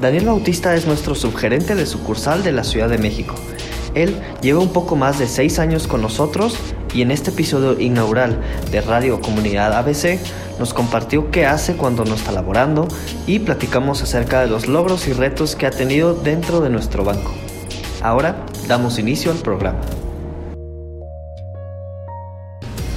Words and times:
Daniel 0.00 0.26
Bautista 0.26 0.74
es 0.74 0.86
nuestro 0.86 1.14
subgerente 1.14 1.74
de 1.74 1.86
sucursal 1.86 2.42
de 2.42 2.52
la 2.52 2.64
Ciudad 2.64 2.90
de 2.90 2.98
México. 2.98 3.34
Él 3.94 4.20
lleva 4.42 4.60
un 4.60 4.72
poco 4.72 4.96
más 4.96 5.18
de 5.18 5.26
seis 5.26 5.58
años 5.58 5.86
con 5.86 6.02
nosotros 6.02 6.58
y 6.92 7.02
en 7.02 7.10
este 7.10 7.30
episodio 7.30 7.80
inaugural 7.80 8.40
de 8.70 8.80
Radio 8.80 9.20
Comunidad 9.20 9.72
ABC 9.72 10.18
nos 10.58 10.74
compartió 10.74 11.30
qué 11.30 11.46
hace 11.46 11.76
cuando 11.76 12.04
no 12.04 12.14
está 12.14 12.32
laborando 12.32 12.86
y 13.26 13.38
platicamos 13.38 14.02
acerca 14.02 14.40
de 14.40 14.48
los 14.48 14.68
logros 14.68 15.08
y 15.08 15.12
retos 15.12 15.56
que 15.56 15.66
ha 15.66 15.70
tenido 15.70 16.14
dentro 16.14 16.60
de 16.60 16.70
nuestro 16.70 17.04
banco. 17.04 17.32
Ahora 18.02 18.44
damos 18.68 18.98
inicio 18.98 19.30
al 19.30 19.38
programa. 19.38 19.80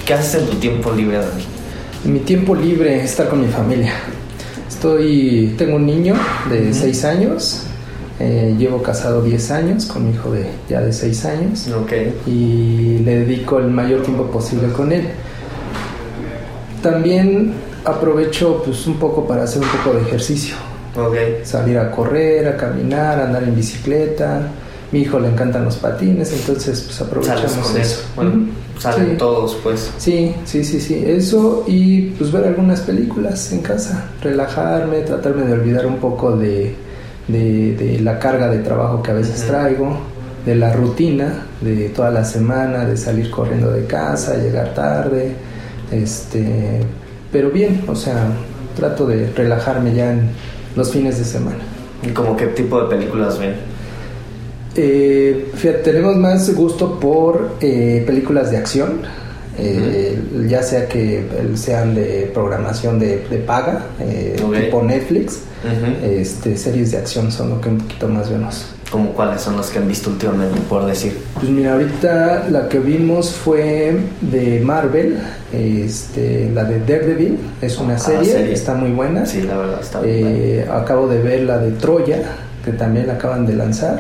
¿Qué 0.06 0.14
haces 0.14 0.42
en 0.42 0.50
tu 0.50 0.58
tiempo 0.58 0.92
libre, 0.92 1.20
Dani? 1.20 1.44
En 2.06 2.14
mi 2.14 2.20
tiempo 2.20 2.56
libre 2.56 3.02
estar 3.04 3.30
con 3.30 3.42
mi 3.42 3.48
familia. 3.48 3.94
Estoy, 4.82 5.56
tengo 5.58 5.78
un 5.78 5.88
niño 5.88 6.14
de 6.52 6.72
6 6.72 7.04
años, 7.06 7.64
eh, 8.20 8.54
llevo 8.60 8.84
casado 8.84 9.24
10 9.24 9.50
años 9.50 9.86
con 9.88 10.06
mi 10.06 10.14
hijo 10.14 10.32
de 10.32 10.46
ya 10.70 10.82
de 10.82 10.94
6 10.94 11.26
años 11.26 11.68
Ok. 11.70 11.94
y 12.28 13.00
le 13.00 13.22
dedico 13.26 13.58
el 13.58 13.72
mayor 13.72 14.04
tiempo 14.04 14.26
posible 14.28 14.72
con 14.72 14.92
él. 14.92 15.08
También 16.84 17.54
aprovecho 17.86 18.62
pues 18.64 18.86
un 18.86 18.98
poco 19.00 19.26
para 19.28 19.46
hacer 19.46 19.64
un 19.64 19.68
poco 19.70 19.98
de 19.98 20.04
ejercicio, 20.04 20.54
Ok. 20.96 21.16
salir 21.44 21.80
a 21.80 21.90
correr, 21.90 22.48
a 22.48 22.56
caminar, 22.56 23.20
a 23.20 23.26
andar 23.26 23.46
en 23.46 23.56
bicicleta. 23.56 24.48
Mi 24.92 25.00
hijo 25.00 25.20
le 25.20 25.30
encantan 25.30 25.66
los 25.66 25.78
patines, 25.78 26.32
entonces 26.34 26.82
pues 26.82 27.02
aprovechamos 27.02 27.52
con 27.68 27.82
eso. 27.82 28.02
Bueno, 28.16 28.30
Ujú. 28.32 28.40
Salen 28.80 29.12
Sí. 29.12 29.18
todos, 29.18 29.58
pues. 29.64 29.92
Sí, 29.98 30.34
sí, 30.46 30.64
sí, 30.64 30.80
sí, 30.80 31.04
eso 31.06 31.64
y 31.68 32.02
pues 32.12 32.32
ver 32.32 32.46
algunas 32.46 32.82
películas 32.82 33.52
en 33.52 33.62
casa, 33.62 34.10
relajarme, 34.22 35.00
tratarme 35.02 35.44
de 35.44 35.54
olvidar 35.54 35.86
un 35.86 35.98
poco 35.98 36.36
de, 36.36 36.74
de- 37.28 37.76
de 37.76 38.00
la 38.00 38.20
carga 38.20 38.50
de 38.50 38.60
trabajo 38.60 39.02
que 39.02 39.12
a 39.12 39.16
veces 39.16 39.46
traigo, 39.48 39.98
de 40.46 40.56
la 40.56 40.72
rutina 40.74 41.46
de 41.62 41.90
toda 41.90 42.10
la 42.12 42.24
semana, 42.24 42.86
de 42.86 42.96
salir 42.96 43.30
corriendo 43.32 43.70
de 43.72 43.86
casa, 43.86 44.36
llegar 44.38 44.74
tarde, 44.74 45.34
este, 45.92 46.80
pero 47.32 47.50
bien, 47.50 47.84
o 47.88 47.96
sea, 47.96 48.28
trato 48.76 49.06
de 49.08 49.32
relajarme 49.34 49.94
ya 49.94 50.12
en 50.14 50.30
los 50.76 50.92
fines 50.92 51.18
de 51.18 51.26
semana. 51.26 51.58
¿Y 52.04 52.10
como 52.10 52.38
qué 52.38 52.48
tipo 52.48 52.80
de 52.82 52.96
películas 52.96 53.40
ven? 53.40 53.56
Eh, 54.78 55.50
fíjate, 55.56 55.80
tenemos 55.80 56.16
más 56.18 56.54
gusto 56.54 57.00
por 57.00 57.56
eh, 57.62 58.04
películas 58.06 58.52
de 58.52 58.58
acción, 58.58 59.02
eh, 59.58 60.20
ya 60.48 60.62
sea 60.62 60.88
que 60.88 61.20
eh, 61.22 61.26
sean 61.56 61.96
de 61.96 62.30
programación 62.32 63.00
de, 63.00 63.26
de 63.28 63.38
paga, 63.38 63.86
eh, 64.00 64.36
tipo 64.66 64.84
Netflix, 64.84 65.40
este, 66.04 66.56
series 66.56 66.92
de 66.92 67.00
acción 67.00 67.32
son 67.32 67.50
lo 67.50 67.60
que 67.62 67.70
un 67.70 67.80
poquito 67.80 68.08
más 68.08 68.30
vemos. 68.30 68.68
¿Como 68.92 69.10
cuáles 69.14 69.42
son 69.42 69.58
las 69.58 69.70
que 69.70 69.80
han 69.80 69.88
visto 69.88 70.12
últimamente, 70.12 70.58
por 70.70 70.86
decir? 70.86 71.18
Pues 71.34 71.50
mira, 71.50 71.74
ahorita 71.74 72.48
la 72.50 72.70
que 72.70 72.80
vimos 72.80 73.32
fue 73.32 73.98
de 74.22 74.62
Marvel, 74.62 75.18
este, 75.52 76.50
la 76.54 76.64
de 76.64 76.80
Daredevil, 76.80 77.38
es 77.62 77.78
una 77.80 77.96
Ah, 77.96 78.00
serie, 78.00 78.32
serie. 78.32 78.54
está 78.54 78.76
muy 78.76 78.92
buena. 78.92 79.26
Sí, 79.26 79.42
la 79.42 79.58
verdad, 79.58 79.80
está 79.82 80.00
bien. 80.02 80.64
Acabo 80.72 81.08
de 81.08 81.22
ver 81.22 81.42
la 81.42 81.58
de 81.58 81.72
Troya, 81.72 82.22
que 82.64 82.72
también 82.72 83.08
la 83.08 83.14
acaban 83.14 83.46
de 83.46 83.56
lanzar. 83.56 84.00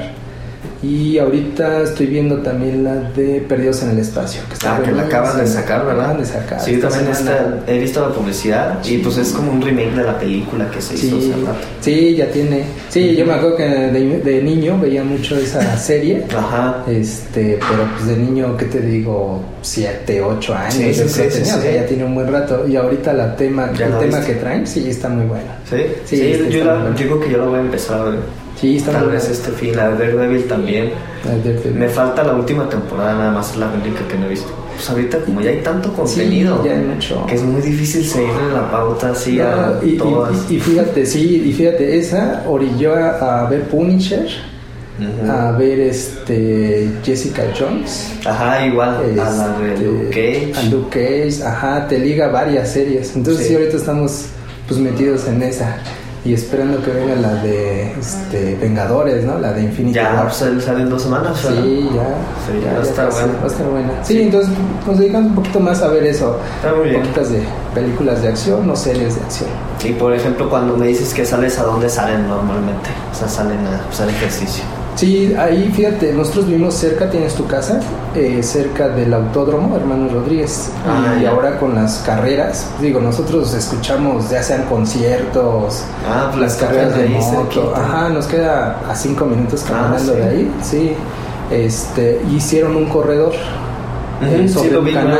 Y 0.83 1.17
ahorita 1.17 1.81
estoy 1.83 2.05
viendo 2.05 2.37
también 2.37 2.83
la 2.83 2.93
de 2.95 3.43
Perdidos 3.47 3.81
en 3.83 3.89
el 3.91 3.99
Espacio. 3.99 4.41
Que 4.47 4.53
está 4.53 4.75
Ah, 4.75 4.79
que 4.79 4.87
la 4.91 5.03
buena, 5.03 5.07
acaban 5.07 5.37
de 5.39 5.47
sacar, 5.47 5.85
¿verdad? 5.85 6.01
acaban 6.05 6.19
de 6.21 6.25
sacar. 6.25 6.61
Sí, 6.61 6.73
yo 6.79 6.87
también 6.87 7.11
está- 7.11 7.59
he 7.65 7.79
visto 7.79 8.07
la 8.07 8.13
publicidad 8.13 8.79
y 8.85 8.97
pues 8.99 9.17
es 9.17 9.31
como 9.31 9.51
un 9.51 9.61
remake 9.61 9.91
de 9.95 10.03
la 10.03 10.19
película 10.19 10.69
que 10.69 10.79
se 10.81 10.93
hizo 10.93 11.19
Sí, 11.19 11.31
hace 11.33 11.45
rato. 11.45 11.57
sí, 11.81 12.15
ya 12.15 12.27
tiene. 12.31 12.63
Sí, 12.89 13.15
yo 13.15 13.25
me 13.25 13.33
acuerdo 13.33 13.57
que 13.57 13.63
de, 13.63 14.19
de 14.19 14.43
niño 14.43 14.79
veía 14.79 15.03
mucho 15.03 15.35
esa 15.37 15.75
serie. 15.77 16.23
Ajá. 16.35 16.83
Este, 16.87 17.57
pero 17.69 17.83
pues 17.95 18.07
de 18.07 18.17
niño, 18.17 18.55
¿qué 18.55 18.65
te 18.65 18.79
digo? 18.81 19.41
Siete, 19.63 20.21
ocho 20.21 20.53
años. 20.53 20.75
Sí, 20.75 20.93
yo 20.93 21.07
sí, 21.07 21.13
creo 21.15 21.31
sí, 21.31 21.37
tenía, 21.39 21.55
o 21.57 21.61
sea, 21.61 21.71
ya 21.71 21.85
tiene 21.87 22.03
un 22.05 22.13
buen 22.15 22.31
rato. 22.31 22.67
Y 22.67 22.75
ahorita 22.75 23.13
la 23.13 23.35
tema, 23.35 23.71
Ya 23.77 23.87
el 23.87 23.97
tema 23.97 24.17
viste. 24.19 24.33
que 24.33 24.39
traen, 24.39 24.67
sí, 24.67 24.87
está 24.89 25.09
muy 25.09 25.25
bueno. 25.25 25.45
¿Sí? 25.69 25.77
Sí, 26.05 26.47
yo, 26.51 26.63
la- 26.63 26.73
bueno. 26.75 26.89
yo 26.95 27.05
creo 27.07 27.19
que 27.19 27.31
yo 27.31 27.37
la 27.39 27.45
voy 27.45 27.57
a 27.57 27.61
empezar 27.61 27.99
a 27.99 28.03
ver. 28.05 28.19
Sí, 28.59 28.77
está 28.77 28.91
Tal 28.93 29.03
muy 29.05 29.13
vez 29.13 29.29
este 29.29 29.51
fin, 29.51 29.75
la 29.75 29.89
de 29.89 29.97
Daredevil 30.07 30.45
también. 30.47 30.91
Daredevil. 31.23 31.73
Me 31.75 31.87
falta 31.89 32.23
la 32.23 32.33
última 32.33 32.67
temporada, 32.67 33.13
nada 33.13 33.31
más 33.31 33.51
es 33.51 33.57
la 33.57 33.67
única 33.67 34.07
que 34.07 34.17
no 34.17 34.25
he 34.25 34.29
visto. 34.29 34.49
Pues 34.75 34.89
ahorita 34.89 35.19
como 35.19 35.41
ya 35.41 35.51
hay 35.51 35.61
tanto 35.61 35.89
Sí, 35.89 35.95
contenido, 35.95 36.63
ya 36.65 36.71
hay 36.73 36.79
mucho. 36.79 37.25
que 37.27 37.35
es 37.35 37.43
muy 37.43 37.61
difícil 37.61 38.03
seguirle 38.05 38.51
la 38.53 38.69
pauta 38.71 39.11
así 39.11 39.39
a 39.39 39.79
No, 39.81 39.87
y, 39.87 39.93
y- 39.93 39.97
todas. 39.97 40.35
y- 40.49 40.55
y 40.55 40.59
fíjate, 40.59 41.05
sí, 41.05 41.43
y 41.45 41.53
fíjate, 41.53 41.97
esa 41.99 42.43
orilló 42.47 42.95
a, 42.95 43.43
a 43.45 43.49
ver 43.49 43.63
Punisher, 43.69 44.27
Ujú. 44.99 45.31
a 45.31 45.51
ver 45.51 45.79
este 45.79 46.89
Jessica 47.03 47.43
Jones, 47.57 48.11
Ajá, 48.25 48.65
igual, 48.65 48.89
a 48.97 49.29
la 49.29 49.59
de 49.59 49.73
este, 49.73 49.85
Luke 49.85 50.09
Cage. 50.09 50.53
a 50.55 50.69
Luke 50.71 50.89
Cage, 50.89 51.43
ajá, 51.43 51.87
te 51.87 51.99
liga 51.99 52.27
varias 52.29 52.71
series. 52.71 53.15
Entonces 53.15 53.43
Sí. 53.43 53.49
sí, 53.49 53.55
ahorita 53.55 53.77
estamos 53.77 54.25
pues 54.67 54.79
metidos 54.79 55.27
en 55.27 55.41
esa 55.43 55.77
y 56.25 56.33
esperando 56.33 56.81
que 56.83 56.91
venga 56.91 57.15
la 57.15 57.35
de 57.35 57.91
este, 57.93 58.55
Vengadores, 58.55 59.23
¿no? 59.23 59.37
La 59.39 59.53
de 59.53 59.63
Infinity 59.63 59.95
Ya, 59.95 60.13
War. 60.13 60.23
pues, 60.23 60.63
sale 60.63 60.81
en 60.81 60.89
dos 60.89 61.01
semanas. 61.01 61.37
Sí, 61.39 61.89
ya, 61.95 62.03
Sí, 62.45 62.59
ya, 62.63 62.73
va 62.73 62.79
a 62.79 62.83
ya 62.83 62.89
estar 62.89 63.11
buena. 63.11 63.33
va 63.39 63.43
a 63.43 63.47
estar 63.47 63.67
buena. 63.69 64.03
Sí, 64.03 64.21
entonces 64.23 64.49
nos 64.85 64.97
dedicamos 64.97 65.29
un 65.29 65.35
poquito 65.35 65.59
más 65.59 65.81
a 65.81 65.87
ver 65.89 66.03
eso. 66.05 66.37
Está 66.57 66.75
muy 66.75 66.89
bien. 66.89 67.01
Poquitas 67.01 67.29
de 67.31 67.41
películas 67.73 68.21
de 68.21 68.27
acción 68.29 68.69
o 68.69 68.75
series 68.75 69.15
de 69.15 69.21
acción. 69.21 69.49
Y 69.83 69.93
por 69.93 70.13
ejemplo, 70.13 70.49
cuando 70.49 70.75
me 70.75 70.87
dices 70.87 71.13
que 71.13 71.25
sales, 71.25 71.57
¿a 71.59 71.63
dónde 71.63 71.87
salen 71.89 72.27
normalmente? 72.27 72.89
O 73.11 73.15
sea, 73.15 73.27
salen 73.29 73.59
a 73.67 73.87
hacer 73.89 74.09
ejercicio. 74.09 74.63
Sí, 74.97 75.31
ahí 75.37 75.71
fíjate, 75.75 76.11
nosotros 76.11 76.47
vivimos 76.47 76.73
cerca, 76.73 77.07
tienes 77.07 77.35
tu 77.35 77.45
casa, 77.45 77.79
eh, 78.15 78.41
cerca 78.41 78.89
del 78.89 79.13
autódromo, 79.13 79.75
Hermanos 79.75 80.11
Rodríguez. 80.11 80.71
Ah, 80.87 81.15
y 81.21 81.25
ahora 81.27 81.59
con 81.59 81.75
las 81.75 81.99
carreras, 81.99 82.65
digo, 82.81 82.99
nosotros 82.99 83.53
escuchamos 83.53 84.31
ya 84.31 84.41
sean 84.41 84.63
conciertos, 84.63 85.83
Ah, 86.09 86.29
pues 86.31 86.41
las 86.41 86.55
carreras 86.55 86.95
de 86.95 87.03
ahí 87.03 87.09
moto. 87.31 87.73
Ajá, 87.75 88.09
nos 88.09 88.25
queda 88.25 88.79
a 88.89 88.95
cinco 88.95 89.25
minutos 89.25 89.63
Ah, 89.67 89.71
caminando 89.91 90.13
sí. 90.13 90.19
de 90.19 90.23
ahí, 90.25 90.51
sí. 90.63 90.93
Este, 91.51 92.19
hicieron 92.35 92.75
un 92.75 92.89
corredor 92.89 93.33
Ujú, 94.21 94.31
eh, 94.31 94.47
sí, 94.47 94.53
sobre 94.55 94.79
vi 94.81 94.93
canal. 94.93 95.19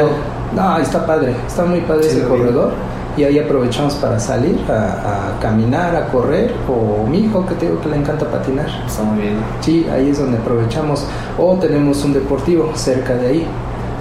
No, 0.55 0.77
está 0.79 1.05
padre, 1.05 1.35
está 1.45 1.63
muy 1.65 1.81
padre 1.81 2.03
Sí, 2.03 2.09
ese 2.17 2.21
vi. 2.21 2.71
Y 3.17 3.23
ahí 3.23 3.39
aprovechamos 3.39 3.95
para 3.95 4.19
salir 4.19 4.59
a, 4.69 5.33
a 5.35 5.39
caminar, 5.39 5.95
a 5.95 6.07
correr, 6.07 6.53
o 6.69 7.07
mi 7.07 7.21
hijo 7.25 7.43
que 7.45 7.55
te 7.55 7.65
digo 7.65 7.81
que 7.81 7.89
le 7.89 7.97
encanta 7.97 8.25
patinar. 8.29 8.67
Está 8.85 9.03
muy 9.03 9.21
bien. 9.23 9.37
Sí, 9.61 9.87
ahí 9.91 10.09
es 10.09 10.19
donde 10.19 10.37
aprovechamos. 10.37 11.03
O 11.37 11.55
tenemos 11.55 12.05
un 12.05 12.13
deportivo 12.13 12.71
cerca 12.75 13.15
de 13.15 13.27
ahí, 13.27 13.47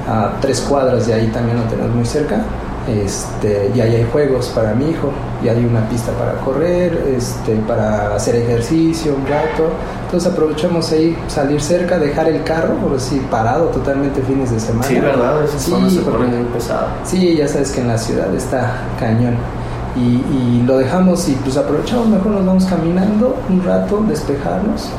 a 0.07 0.33
tres 0.41 0.61
cuadras 0.61 1.07
de 1.07 1.15
ahí 1.15 1.27
también 1.29 1.57
lo 1.57 1.65
tenemos 1.65 1.95
muy 1.95 2.05
cerca. 2.05 2.45
Este, 2.87 3.73
y 3.75 3.81
ahí 3.81 3.97
hay 3.97 4.09
juegos 4.13 4.49
para 4.55 4.73
mi 4.75 4.91
hijo, 4.91 5.11
y 5.45 5.49
hay 5.49 5.65
una 5.65 5.87
pista 5.89 6.13
para 6.13 6.33
correr, 6.41 7.15
este, 7.17 7.57
para 7.69 8.15
hacer 8.15 8.37
ejercicio 8.37 9.15
un 9.15 9.27
rato. 9.27 9.71
Entonces 10.07 10.33
aprovechamos 10.33 10.91
ahí 10.93 11.17
salir 11.29 11.61
cerca, 11.61 11.99
dejar 11.99 12.29
el 12.29 12.43
carro, 12.45 12.75
por 12.77 12.97
así 12.97 13.21
parado 13.31 13.67
totalmente 13.67 14.23
fines 14.23 14.51
de 14.51 14.61
semana. 14.61 14.85
Sí, 14.87 14.99
¿verdad? 15.01 15.45
Esas 15.45 15.63
Sí, 15.63 15.71
zonas 15.71 15.93
se 15.93 16.01
ponen 16.01 16.37
muy 16.37 16.45
pesadas. 16.53 16.89
Sí, 17.05 17.37
ya 17.37 17.49
sabes 17.49 17.73
que 17.73 17.81
en 17.81 17.89
la 17.89 17.99
ciudad 17.99 18.35
está 18.35 18.73
cañón. 18.99 19.35
Y, 19.97 20.01
y 20.31 20.63
lo 20.67 20.77
dejamos 20.79 21.27
y 21.29 21.33
pues 21.37 21.57
aprovechamos, 21.57 22.09
mejor 22.09 22.33
nos 22.33 22.45
vamos 22.47 22.67
caminando 22.67 23.35
un 23.49 23.65
rato, 23.65 24.05
despejarnos 24.07 24.91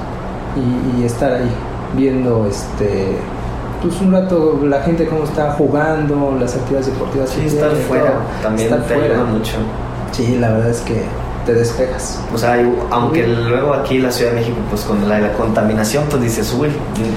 y, 0.56 1.02
y 1.02 1.06
estar 1.06 1.32
ahí 1.34 1.50
viendo 1.96 2.48
este 2.48 3.18
pues 3.82 4.02
un 4.02 4.12
rato 4.12 4.60
la 4.64 4.82
gente 4.82 5.06
cómo 5.06 5.24
está 5.24 5.52
jugando, 5.52 6.36
las 6.40 6.56
actividades 6.56 6.88
deportivas. 6.88 7.30
Sí, 7.30 7.42
que 7.42 7.48
estar 7.48 7.70
tiene, 7.70 7.84
fuera 7.86 8.06
todo. 8.12 8.22
también 8.42 8.74
Estar 8.74 8.88
te 8.88 8.94
fuera. 8.96 9.14
ayuda 9.16 9.24
mucho. 9.26 9.54
Sí, 10.12 10.38
la 10.40 10.50
verdad 10.54 10.70
es 10.72 10.82
que 10.82 11.04
te 11.46 11.54
despejas. 11.54 12.20
O 12.34 12.38
sea, 12.38 12.58
aunque 12.92 13.26
luego 13.26 13.74
aquí 13.74 13.96
en 13.98 14.04
la 14.04 14.12
Ciudad 14.12 14.32
de 14.32 14.40
México, 14.42 14.58
pues 14.70 14.82
con 14.82 15.08
la, 15.08 15.20
la 15.20 15.32
contaminación, 15.34 16.04
pues 16.10 16.22
dices, 16.24 16.54
uy, 16.60 16.68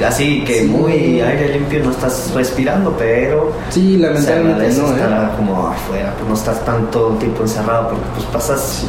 así 0.06 0.44
que 0.44 0.61
Sí. 0.61 0.67
muy 0.69 1.20
aire 1.20 1.49
limpio 1.59 1.82
no 1.82 1.91
estás 1.91 2.31
respirando, 2.35 2.94
pero 2.97 3.53
Sí, 3.70 3.97
lamentablemente 3.97 4.53
agradece 4.55 4.81
no, 4.82 4.88
¿eh? 4.88 4.94
estar 4.97 5.37
como 5.37 5.69
afuera, 5.69 6.14
pues 6.17 6.29
no 6.29 6.35
estás 6.35 6.64
tanto 6.64 7.09
tiempo 7.19 7.43
encerrado, 7.43 7.88
porque 7.88 8.05
pues 8.14 8.26
pasas 8.26 8.61
Sí. 8.82 8.87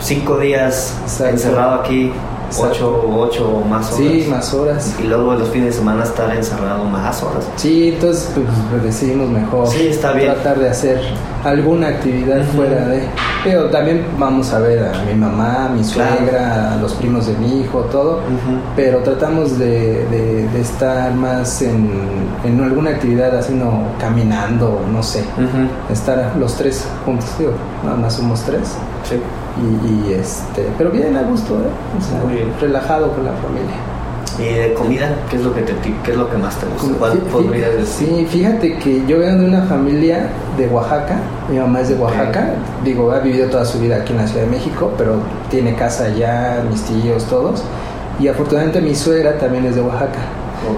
cinco 0.00 0.38
días 0.38 0.94
Exacto. 1.02 1.32
encerrado 1.34 1.74
aquí. 1.80 2.12
Ocho, 2.58 3.04
ocho 3.18 3.48
o 3.48 3.64
más 3.64 3.92
horas. 3.92 3.98
Sí, 3.98 4.26
más 4.28 4.54
horas. 4.54 4.94
Y 5.02 5.04
luego 5.04 5.34
los 5.34 5.48
fines 5.48 5.68
de 5.68 5.72
semana 5.72 6.04
estar 6.04 6.34
encerrado 6.34 6.84
más 6.84 7.22
horas. 7.22 7.44
Sí, 7.56 7.88
entonces 7.88 8.30
pues, 8.34 8.82
decidimos 8.82 9.28
mejor 9.28 9.66
Sí, 9.68 9.88
está 9.88 10.12
bien. 10.12 10.32
tratar 10.32 10.58
de 10.58 10.68
hacer 10.68 11.00
alguna 11.44 11.88
actividad 11.88 12.44
fuera 12.54 12.86
de. 12.88 13.02
Pero 13.44 13.70
también 13.70 14.04
vamos 14.18 14.52
a 14.52 14.58
ver 14.58 14.84
a 14.84 15.02
mi 15.04 15.14
mamá, 15.14 15.66
a 15.66 15.68
mi 15.68 15.84
suegra, 15.84 16.72
a 16.72 16.76
los 16.76 16.94
primos 16.94 17.26
de 17.26 17.34
mi 17.34 17.60
hijo, 17.60 17.80
todo. 17.92 18.20
Pero 18.74 18.98
tratamos 19.00 19.58
de, 19.58 20.04
de, 20.06 20.60
estar 20.60 21.14
más 21.14 21.62
en, 21.62 21.88
en, 22.44 22.60
alguna 22.60 22.90
actividad, 22.90 23.36
haciendo 23.36 23.72
caminando, 24.00 24.80
no 24.92 25.02
sé. 25.02 25.24
Estar 25.90 26.32
los 26.38 26.54
tres 26.54 26.84
juntos, 27.04 27.28
digo, 27.38 27.52
nada 27.84 27.96
más 27.96 28.14
somos 28.14 28.42
tres. 28.42 28.74
Sí. 29.08 29.16
Y, 29.58 30.12
este, 30.12 30.68
pero 30.76 30.90
bien 30.90 31.16
a 31.16 31.22
gusto, 31.22 31.54
¿eh? 31.54 32.46
relajado 32.60 33.10
con 33.12 33.24
la 33.24 33.32
familia. 33.32 33.76
¿Y 34.38 34.54
de 34.54 34.74
comida? 34.74 35.08
¿Qué 35.30 35.36
es 35.36 35.42
lo 35.42 35.54
que, 35.54 35.62
te, 35.62 35.72
qué 36.04 36.10
es 36.10 36.16
lo 36.16 36.28
que 36.28 36.36
más 36.36 36.56
te 36.56 36.66
gusta? 36.66 36.98
¿Cuál 36.98 37.18
podrías 37.20 37.72
decir? 37.72 38.08
Sí, 38.08 38.26
fíjate 38.26 38.76
que 38.78 39.02
yo 39.06 39.18
vengo 39.18 39.42
de 39.42 39.48
una 39.48 39.62
familia 39.62 40.28
de 40.58 40.68
Oaxaca, 40.68 41.18
mi 41.50 41.58
mamá 41.58 41.80
es 41.80 41.88
de 41.88 41.94
Oaxaca, 41.94 42.50
digo, 42.84 43.10
ha 43.12 43.20
vivido 43.20 43.48
toda 43.48 43.64
su 43.64 43.78
vida 43.80 43.96
aquí 43.96 44.12
en 44.12 44.18
la 44.18 44.26
Ciudad 44.26 44.44
de 44.44 44.50
México, 44.50 44.92
pero 44.98 45.14
tiene 45.48 45.74
casa 45.74 46.04
allá, 46.04 46.62
mis 46.70 46.82
tíos, 46.82 47.24
todos, 47.24 47.62
y 48.20 48.28
afortunadamente 48.28 48.82
mi 48.82 48.94
suegra 48.94 49.38
también 49.38 49.64
es 49.64 49.74
de 49.74 49.80
Oaxaca. 49.80 50.20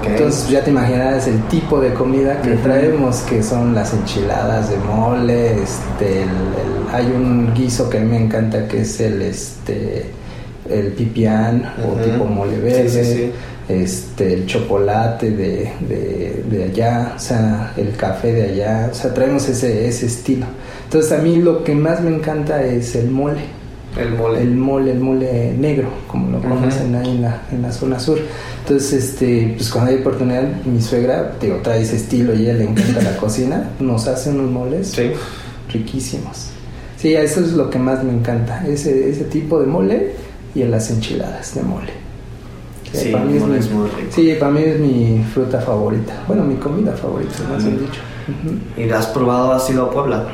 Entonces 0.05 0.49
ya 0.49 0.63
te 0.63 0.71
imaginarás 0.71 1.27
el 1.29 1.41
tipo 1.49 1.81
de 1.81 1.93
comida 1.95 2.41
que 2.43 2.57
traemos, 2.57 3.21
que 3.21 3.43
son 3.43 3.75
las 3.75 3.93
enchiladas 3.95 4.71
de 4.71 4.77
mole, 4.79 5.63
este, 5.63 6.25
hay 6.93 7.07
un 7.07 7.53
guiso 7.55 7.89
que 7.89 7.99
a 7.99 8.01
mí 8.01 8.11
me 8.11 8.25
encanta 8.25 8.67
que 8.67 8.83
es 8.83 9.01
el 9.01 9.23
este 9.23 10.07
el 10.69 10.89
pipián 10.89 11.75
o 11.83 11.93
tipo 12.03 12.25
mole 12.25 12.59
verde, 12.59 13.33
este 13.69 14.35
el 14.35 14.47
chocolate 14.47 15.31
de, 15.31 15.71
de, 15.81 16.45
de, 16.49 16.65
allá, 16.65 17.13
o 17.17 17.19
sea, 17.19 17.73
el 17.77 17.95
café 17.97 18.33
de 18.33 18.43
allá, 18.45 18.89
o 18.91 18.95
sea, 18.95 19.13
traemos 19.13 19.47
ese, 19.49 19.87
ese 19.87 20.07
estilo. 20.07 20.47
Entonces 20.85 21.13
a 21.13 21.23
mí 21.23 21.37
lo 21.37 21.65
que 21.65 21.75
más 21.75 22.01
me 22.01 22.15
encanta 22.15 22.63
es 22.63 22.95
el 22.97 23.11
mole. 23.11 23.58
El 23.99 24.11
mole. 24.13 24.43
El 24.43 24.55
mole, 24.55 24.93
el 24.93 25.01
mole 25.01 25.55
negro, 25.59 25.89
como 26.07 26.31
lo 26.31 26.41
conocen 26.41 26.95
ahí 26.95 27.17
en 27.17 27.23
la, 27.23 27.43
en 27.51 27.63
la 27.63 27.73
zona 27.73 27.99
sur. 27.99 28.19
Entonces, 28.61 29.05
este, 29.05 29.55
pues 29.57 29.71
cuando 29.71 29.91
hay 29.91 29.99
oportunidad, 29.99 30.45
mi 30.65 30.81
suegra, 30.81 31.35
digo, 31.41 31.57
trae 31.63 31.83
ese 31.83 31.97
estilo 31.97 32.35
y 32.35 32.39
a 32.39 32.41
ella 32.51 32.55
le 32.55 32.65
encanta 32.65 33.03
la 33.03 33.17
cocina, 33.17 33.71
nos 33.81 34.07
hace 34.07 34.31
unos 34.31 34.51
moles 34.51 34.97
riquísimos. 35.73 36.51
Sí, 36.97 37.15
eso 37.15 37.41
es 37.41 37.53
lo 37.53 37.71
que 37.71 37.79
más 37.79 38.03
me 38.05 38.13
encanta, 38.13 38.65
ese, 38.67 39.09
ese 39.09 39.25
tipo 39.25 39.61
de 39.61 39.67
mole 39.67 40.13
y 40.55 40.63
en 40.63 40.71
las 40.71 40.91
enchiladas 40.91 41.55
de 41.55 41.63
mole. 41.63 41.93
Sí, 42.93 43.11
para 43.11 43.25
mí 43.25 43.37
es, 43.37 43.71
muy 43.71 43.89
rico. 43.89 44.11
Sí, 44.11 44.35
para 44.39 44.51
mí 44.51 44.63
es 44.63 44.81
mi 44.81 45.25
fruta 45.33 45.61
favorita. 45.61 46.25
Bueno, 46.27 46.45
mi 46.45 46.57
comida 46.57 46.93
favorita, 46.93 47.35
más 47.51 47.65
bien 47.65 47.81
dicho. 47.81 48.01
¿Y 48.77 48.91
has 48.91 49.07
probado, 49.09 49.53
has 49.53 49.69
ido 49.71 49.85
a 49.85 49.91
Puebla? 49.91 50.27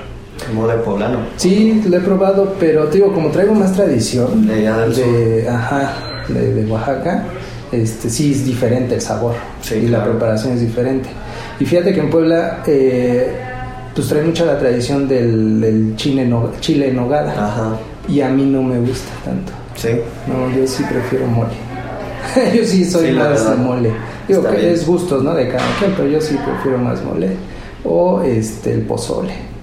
Mole 0.52 0.74
poblano. 0.78 1.18
Sí, 1.36 1.82
lo 1.88 1.96
he 1.96 2.00
probado, 2.00 2.54
pero 2.58 2.86
digo, 2.86 3.12
como 3.12 3.30
traigo 3.30 3.54
más 3.54 3.72
tradición 3.72 4.46
de, 4.46 4.62
de 4.62 5.48
ajá, 5.48 6.24
de, 6.28 6.66
Oaxaca, 6.70 7.24
este, 7.72 8.10
sí 8.10 8.32
es 8.32 8.44
diferente 8.44 8.96
el 8.96 9.00
sabor 9.00 9.34
y 9.70 9.86
la 9.86 10.04
preparación 10.04 10.54
es 10.54 10.60
diferente. 10.60 11.08
Y 11.58 11.64
fíjate 11.64 11.94
que 11.94 12.00
en 12.00 12.10
Puebla, 12.10 12.62
eh, 12.66 13.32
pues 13.94 14.08
trae 14.08 14.22
mucha 14.22 14.44
la 14.44 14.58
tradición 14.58 15.08
del, 15.08 15.94
chile, 15.96 16.26
no, 16.26 16.50
chile 16.60 16.88
en 16.88 16.96
nogada. 16.96 17.32
Ajá. 17.32 17.76
Y 18.08 18.20
a 18.20 18.28
mí 18.28 18.44
no 18.44 18.62
me 18.62 18.78
gusta 18.80 19.12
tanto. 19.24 19.52
Sí. 19.76 19.88
No, 20.26 20.54
yo 20.54 20.66
sí 20.66 20.84
prefiero 20.88 21.26
mole. 21.26 21.54
yo 22.54 22.64
sí 22.64 22.84
soy 22.84 23.12
más 23.12 23.48
de 23.48 23.56
mole. 23.56 23.92
Digo 24.28 24.46
que 24.48 24.72
es 24.72 24.86
gustos, 24.86 25.22
¿no? 25.22 25.34
De 25.34 25.48
cada 25.48 25.64
quien, 25.78 25.92
pero 25.96 26.08
yo 26.08 26.20
sí 26.20 26.36
prefiero 26.44 26.78
más 26.78 27.02
mole. 27.02 27.30
O 27.84 28.22
este, 28.22 28.74
el 28.74 28.82
pozole. 28.82 29.53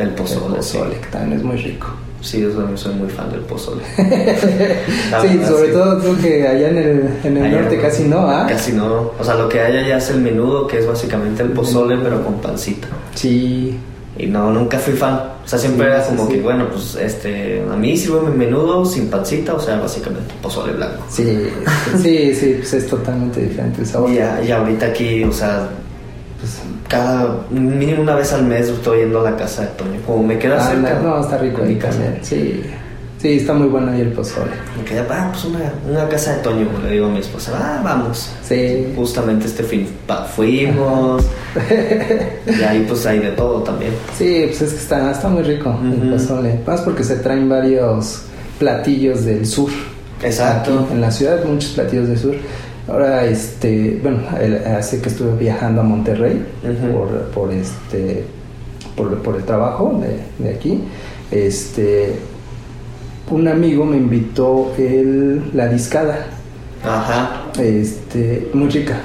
El 0.00 0.10
pozole, 0.10 0.46
el 0.46 0.54
pozole 0.56 1.00
que 1.00 1.06
también 1.08 1.38
es 1.38 1.44
muy 1.44 1.56
rico. 1.56 1.88
Sí, 2.22 2.40
yo 2.40 2.50
también 2.50 2.76
soy 2.76 2.94
muy 2.94 3.08
fan 3.08 3.30
del 3.30 3.40
pozole. 3.40 3.82
sí, 3.96 5.40
sobre 5.46 5.68
todo 5.68 5.96
tú 5.98 6.20
que 6.20 6.46
allá 6.46 6.68
en 6.68 6.78
el, 6.78 7.10
en 7.24 7.36
el 7.38 7.50
norte 7.50 7.80
casi 7.80 8.04
no, 8.04 8.28
¿ah? 8.28 8.46
Casi 8.46 8.72
no. 8.72 9.12
O 9.18 9.24
sea, 9.24 9.36
lo 9.36 9.48
que 9.48 9.60
hay 9.60 9.78
allá 9.78 9.96
es 9.96 10.10
el 10.10 10.20
menudo, 10.20 10.66
que 10.66 10.78
es 10.78 10.86
básicamente 10.86 11.42
el 11.42 11.50
pozole, 11.50 11.96
pero 12.02 12.22
con 12.22 12.34
pancita. 12.40 12.88
Sí. 13.14 13.78
Y 14.18 14.26
no, 14.26 14.50
nunca 14.50 14.78
fui 14.78 14.92
fan. 14.92 15.14
O 15.42 15.48
sea, 15.48 15.58
siempre 15.58 15.86
era 15.86 16.04
como 16.04 16.28
que, 16.28 16.42
bueno, 16.42 16.68
pues 16.68 16.94
este, 16.96 17.62
a 17.62 17.76
mí 17.76 17.96
sirve 17.96 18.28
mi 18.28 18.36
menudo 18.36 18.84
sin 18.84 19.08
pancita, 19.08 19.54
o 19.54 19.60
sea, 19.60 19.80
básicamente 19.80 20.34
pozole 20.42 20.74
blanco. 20.74 21.02
Sí, 21.08 21.48
sí, 22.02 22.34
sí, 22.34 22.56
pues 22.58 22.74
es 22.74 22.86
totalmente 22.86 23.40
diferente 23.40 23.80
el 23.80 23.86
sabor. 23.86 24.10
Y, 24.10 24.18
y 24.46 24.50
ahorita 24.50 24.86
aquí, 24.86 25.24
o 25.24 25.32
sea, 25.32 25.70
pues 26.38 26.60
cada, 26.90 27.46
mínimo 27.50 28.02
una 28.02 28.16
vez 28.16 28.32
al 28.32 28.42
mes 28.44 28.68
estoy 28.68 29.00
yendo 29.00 29.20
a 29.20 29.30
la 29.30 29.36
casa 29.36 29.62
de 29.62 29.68
Toño. 29.68 30.00
Como 30.04 30.24
me 30.24 30.38
queda 30.38 30.56
ah, 30.58 30.70
cerca. 30.72 30.98
No, 30.98 31.20
está 31.20 31.38
rico 31.38 31.62
ahí 31.62 31.76
también, 31.76 32.18
sí. 32.20 32.62
Sí, 33.18 33.36
está 33.36 33.52
muy 33.52 33.68
bueno 33.68 33.92
ahí 33.92 34.00
el 34.00 34.12
pozole. 34.12 34.50
Me 34.76 34.82
queda, 34.82 35.06
ah, 35.08 35.30
pues 35.30 35.44
una, 35.44 35.72
una 35.88 36.08
casa 36.08 36.36
de 36.36 36.42
Toño, 36.42 36.66
le 36.82 36.90
digo 36.90 37.06
a 37.06 37.10
mi 37.10 37.20
esposa, 37.20 37.52
ah, 37.54 37.80
vamos. 37.84 38.32
Sí. 38.42 38.92
Justamente 38.96 39.46
este 39.46 39.62
fin 39.62 39.86
fuimos. 40.34 41.24
y 42.46 42.62
ahí 42.62 42.84
pues 42.88 43.06
hay 43.06 43.20
de 43.20 43.30
todo 43.32 43.62
también. 43.62 43.92
Sí, 44.18 44.46
pues 44.48 44.62
es 44.62 44.72
que 44.72 44.80
está, 44.80 45.12
está 45.12 45.28
muy 45.28 45.44
rico 45.44 45.78
el 45.84 46.10
pozole. 46.10 46.58
Más 46.66 46.80
porque 46.80 47.04
se 47.04 47.16
traen 47.16 47.48
varios 47.48 48.22
platillos 48.58 49.24
del 49.24 49.46
sur. 49.46 49.70
Exacto. 50.22 50.86
en 50.90 51.00
la 51.00 51.10
ciudad 51.10 51.44
muchos 51.44 51.70
platillos 51.70 52.08
del 52.08 52.18
sur. 52.18 52.34
Ahora, 52.90 53.24
este, 53.24 54.00
bueno, 54.02 54.18
hace 54.76 55.00
que 55.00 55.08
estuve 55.08 55.36
viajando 55.36 55.80
a 55.80 55.84
Monterrey 55.84 56.44
por, 56.92 57.08
por, 57.30 57.52
este, 57.52 58.24
por, 58.96 59.16
por 59.18 59.36
el 59.36 59.44
trabajo 59.44 60.00
de, 60.00 60.44
de 60.44 60.54
aquí. 60.54 60.80
Este, 61.30 62.16
un 63.30 63.46
amigo 63.46 63.84
me 63.84 63.96
invitó 63.96 64.72
el, 64.76 65.50
la 65.54 65.68
discada. 65.68 66.26
Ajá. 66.82 67.52
Este, 67.60 68.50
muy 68.54 68.68
rica. 68.68 69.00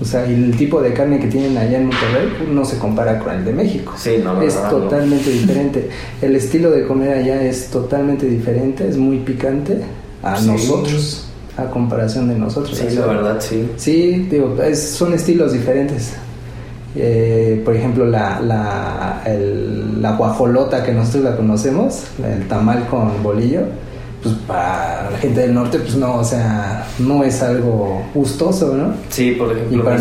O 0.00 0.04
sea, 0.04 0.24
el 0.24 0.56
tipo 0.56 0.80
de 0.80 0.94
carne 0.94 1.20
que 1.20 1.26
tienen 1.26 1.56
allá 1.58 1.78
en 1.78 1.86
Monterrey 1.86 2.48
no 2.50 2.64
se 2.64 2.78
compara 2.78 3.18
con 3.18 3.34
el 3.34 3.44
de 3.44 3.52
México. 3.52 3.92
Sí, 3.96 4.16
no, 4.24 4.40
es 4.40 4.54
totalmente 4.68 5.30
diferente. 5.30 5.90
El 6.22 6.34
estilo 6.36 6.70
de 6.70 6.86
comer 6.86 7.18
allá 7.18 7.42
es 7.42 7.68
totalmente 7.68 8.26
diferente, 8.26 8.88
es 8.88 8.96
muy 8.96 9.18
picante 9.18 9.82
a 10.22 10.40
nosotros, 10.40 11.29
a 11.56 11.64
comparación 11.66 12.28
de 12.28 12.36
nosotros. 12.36 12.76
Sí, 12.76 12.96
la 12.96 13.06
verdad, 13.06 13.36
sí. 13.40 13.70
Sí, 13.76 14.26
digo, 14.30 14.56
son 14.74 15.14
estilos 15.14 15.52
diferentes. 15.52 16.12
Eh, 16.96 17.62
por 17.64 17.76
ejemplo, 17.76 18.04
la, 18.04 18.40
la, 18.40 19.22
la 20.00 20.12
guajolota 20.16 20.82
que 20.82 20.92
nosotros 20.92 21.24
la 21.24 21.36
conocemos, 21.36 22.04
el 22.24 22.48
tamal 22.48 22.86
con 22.88 23.22
bolillo, 23.22 23.60
pues 24.22 24.34
para 24.46 25.10
la 25.10 25.18
gente 25.18 25.40
del 25.40 25.54
norte, 25.54 25.78
pues 25.78 25.94
no, 25.96 26.16
o 26.16 26.24
sea, 26.24 26.86
no 26.98 27.22
es 27.24 27.42
algo 27.42 28.02
gustoso, 28.12 28.74
¿no? 28.74 28.92
Sí, 29.08 29.32
por 29.32 29.52
ejemplo, 29.52 29.78
y 29.78 29.80
para, 29.80 29.98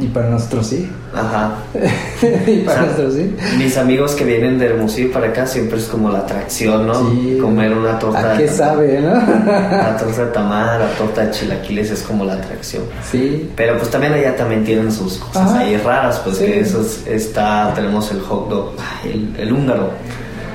y 0.00 0.06
para 0.08 0.28
nosotros 0.28 0.66
sí. 0.66 0.90
Ajá. 1.14 1.56
y 2.46 2.58
para 2.60 2.82
nosotros 2.82 3.14
sí. 3.14 3.34
Mis 3.58 3.76
amigos 3.76 4.14
que 4.14 4.24
vienen 4.24 4.58
de 4.58 4.66
Hermosillo 4.66 5.12
para 5.12 5.28
acá 5.28 5.46
siempre 5.46 5.78
es 5.78 5.86
como 5.86 6.10
la 6.10 6.18
atracción, 6.20 6.86
¿no? 6.86 7.10
Sí. 7.10 7.38
Comer 7.40 7.72
una 7.72 7.98
torta. 7.98 8.34
¿A 8.34 8.36
qué 8.36 8.48
sabe, 8.48 9.00
no? 9.00 9.14
la 9.46 9.96
torta 9.98 10.24
de 10.24 10.32
tamal, 10.32 10.80
la 10.80 10.88
torta 10.92 11.24
de 11.26 11.30
chilaquiles 11.30 11.90
es 11.90 12.02
como 12.02 12.24
la 12.24 12.34
atracción. 12.34 12.84
Sí. 13.10 13.50
Pero 13.56 13.76
pues 13.78 13.90
también 13.90 14.12
allá 14.12 14.36
también 14.36 14.64
tienen 14.64 14.92
sus 14.92 15.18
cosas 15.18 15.52
ahí 15.52 15.76
raras, 15.78 16.20
pues 16.20 16.38
que 16.38 16.60
eso 16.60 16.84
está, 17.06 17.72
tenemos 17.74 18.10
el 18.12 18.20
hot 18.20 18.48
dog, 18.48 18.72
el, 19.04 19.34
el 19.38 19.52
húngaro. 19.52 19.90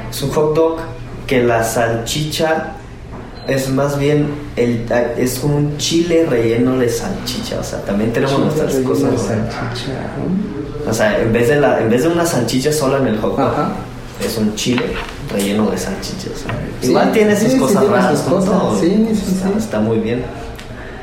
Es 0.09 0.21
un 0.21 0.31
hot 0.31 0.55
dog 0.55 0.77
que 1.25 1.43
la 1.43 1.63
salchicha 1.63 2.75
es 3.47 3.69
más 3.69 3.97
bien 3.97 4.27
el 4.55 4.85
es 5.17 5.39
como 5.39 5.57
un 5.57 5.77
chile 5.77 6.25
relleno 6.29 6.77
de 6.77 6.89
salchicha, 6.89 7.59
o 7.59 7.63
sea, 7.63 7.79
también 7.81 8.13
tenemos 8.13 8.39
nuestras 8.39 8.75
cosas. 8.75 9.11
De 9.11 9.17
salchicha. 9.17 9.91
O 10.87 10.93
sea, 10.93 11.21
en 11.21 11.31
vez 11.33 11.47
de 11.47 11.59
la 11.59 11.81
en 11.81 11.89
vez 11.89 12.03
de 12.03 12.09
una 12.09 12.25
salchicha 12.25 12.71
sola 12.71 12.97
en 12.97 13.07
el 13.07 13.17
hot 13.19 13.37
dog, 13.37 13.53
es 14.25 14.37
un 14.37 14.53
chile 14.55 14.83
relleno 15.31 15.69
de 15.69 15.77
salchichas. 15.77 16.45
Igual 16.81 17.11
tiene 17.11 17.39
sus 17.39 17.53
cosas 17.55 17.87
raras, 17.87 18.21
cosas. 18.21 18.79
Sí, 18.79 19.07
sí, 19.13 19.35
está, 19.35 19.57
está, 19.57 19.79
muy 19.79 19.99
bien. 19.99 20.23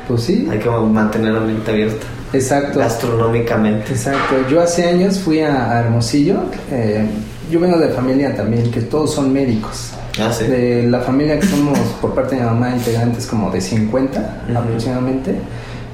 Pues 0.07 0.23
sí. 0.23 0.47
Hay 0.49 0.59
que 0.59 0.69
mantener 0.69 1.33
la 1.33 1.41
mente 1.41 1.71
abierta. 1.71 2.05
Exacto. 2.33 2.79
Gastronómicamente. 2.79 3.91
Exacto. 3.91 4.35
Yo 4.49 4.61
hace 4.61 4.87
años 4.87 5.19
fui 5.19 5.39
a 5.39 5.79
Hermosillo. 5.79 6.37
Eh, 6.71 7.05
yo 7.51 7.59
vengo 7.59 7.77
de 7.77 7.89
familia 7.89 8.35
también, 8.35 8.69
que 8.71 8.81
todos 8.81 9.13
son 9.13 9.33
médicos. 9.33 9.91
Ah, 10.19 10.33
¿sí? 10.33 10.45
De 10.45 10.83
la 10.83 10.99
familia 10.99 11.39
que 11.39 11.47
somos 11.47 11.77
por 12.01 12.13
parte 12.13 12.35
de 12.35 12.41
mi 12.41 12.47
mamá 12.47 12.75
integrantes 12.75 13.25
como 13.25 13.51
de 13.51 13.61
50 13.61 14.43
aproximadamente. 14.55 15.35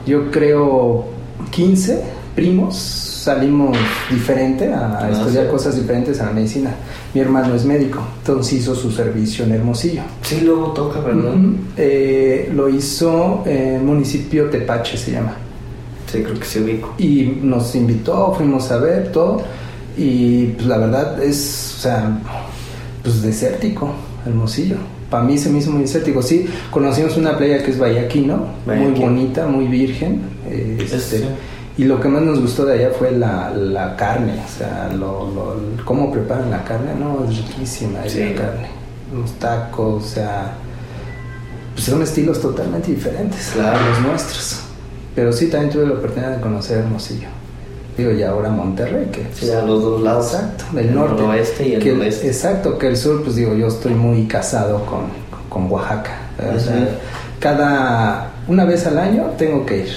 Yo 0.06 0.32
creo 0.32 1.06
15 1.52 2.02
primos 2.36 3.06
salimos 3.26 3.76
diferente 4.12 4.72
a, 4.72 5.00
ah, 5.00 5.10
estudiar 5.10 5.48
cosas 5.50 5.76
diferentes 5.76 6.22
a 6.22 6.26
la 6.26 6.32
medicina. 6.32 6.70
Mi 7.14 7.22
hermano 7.22 7.56
es 7.56 7.66
médico, 7.66 8.00
entonces 8.20 8.54
hizo 8.54 8.76
su 8.76 8.92
servicio 8.92 9.46
en 9.46 9.54
Hermosillo. 9.54 10.04
Sí, 10.22 10.42
luego 10.44 10.68
toca, 10.74 11.00
¿verdad? 11.00 11.34
Eh, 11.76 12.52
lo 12.54 12.70
hizo 12.70 13.42
en 13.48 13.84
municipio 13.84 14.50
Tepache, 14.50 14.96
se 14.96 15.14
llama. 15.14 15.34
Sí, 16.12 16.22
creo 16.22 16.38
que 16.40 16.46
se 16.46 16.62
ubico. 16.62 16.94
Y 17.00 17.40
nos 17.42 17.74
invitó, 17.74 18.34
fuimos 18.36 18.72
a 18.72 18.78
ver 18.78 19.12
todo 19.12 19.42
Y 19.98 20.48
pues 20.48 20.68
la 20.68 20.78
verdad 20.78 21.24
es, 21.24 21.76
o 21.78 21.82
sea, 21.82 22.20
pues 23.02 23.22
desértico, 23.24 23.90
hermosillo. 24.26 24.78
Para 25.10 25.24
mí 25.24 25.38
se 25.38 25.50
me 25.50 25.60
hizo 25.60 25.72
muy 25.72 25.82
desértico. 25.82 26.22
Sí, 26.22 26.48
conocimos 26.72 27.16
una 27.18 27.38
playa 27.38 27.64
que 27.64 27.72
es 27.72 27.80
Vallaquino, 27.80 28.48
muy 28.66 29.00
bonita, 29.00 29.48
muy 29.48 29.68
virgen. 29.68 30.22
Este, 30.50 31.24
y 31.78 31.84
lo 31.84 32.00
que 32.00 32.08
más 32.08 32.22
nos 32.22 32.40
gustó 32.40 32.66
de 32.66 32.76
allá 32.76 32.92
fue 32.98 33.12
la, 33.12 33.52
la 33.52 33.96
carne, 33.96 34.34
o 34.34 34.58
sea, 34.58 34.90
lo, 34.94 35.30
lo, 35.32 35.56
cómo 35.84 36.12
preparan 36.12 36.50
la 36.50 36.64
carne, 36.64 36.94
no, 36.98 37.26
es 37.30 37.38
riquísima 37.38 38.00
la 38.00 38.36
carne. 38.36 38.70
Los 39.14 39.32
tacos, 39.34 40.04
o 40.04 40.08
sea, 40.08 40.54
pues 41.74 41.86
son 41.86 42.02
estilos 42.02 42.42
totalmente 42.42 42.92
diferentes 42.92 43.56
a 43.58 43.74
los 43.90 44.02
nuestros. 44.02 44.62
Pero 45.14 45.32
sí, 45.32 45.48
también 45.48 45.72
tuve 45.72 45.88
la 45.88 45.94
oportunidad 45.94 46.36
de 46.36 46.42
conocer 46.42 46.80
Hermosillo. 46.80 47.28
Digo, 47.98 48.12
y 48.12 48.24
ahora 48.24 48.50
Monterrey, 48.50 49.08
que... 49.12 49.26
Sí, 49.34 49.50
a 49.52 49.62
los 49.62 49.82
dos 49.82 50.02
lados. 50.02 50.34
Exacto, 50.34 50.66
del 50.74 50.94
norte. 50.94 51.24
El 51.24 51.30
oeste 51.30 51.68
y 51.70 51.74
el 51.76 51.84
que, 51.84 51.94
oeste. 51.94 52.28
Exacto, 52.28 52.78
que 52.78 52.88
el 52.88 52.98
sur, 52.98 53.24
pues 53.24 53.36
digo, 53.36 53.56
yo 53.56 53.68
estoy 53.68 53.94
muy 53.94 54.26
casado 54.26 54.86
con, 54.86 55.06
con 55.50 55.72
Oaxaca. 55.72 56.12
O 56.56 56.60
sea, 56.60 56.90
cada... 57.40 58.32
Una 58.48 58.66
vez 58.66 58.86
al 58.86 59.00
año 59.00 59.32
tengo 59.38 59.66
que 59.66 59.78
ir. 59.80 59.90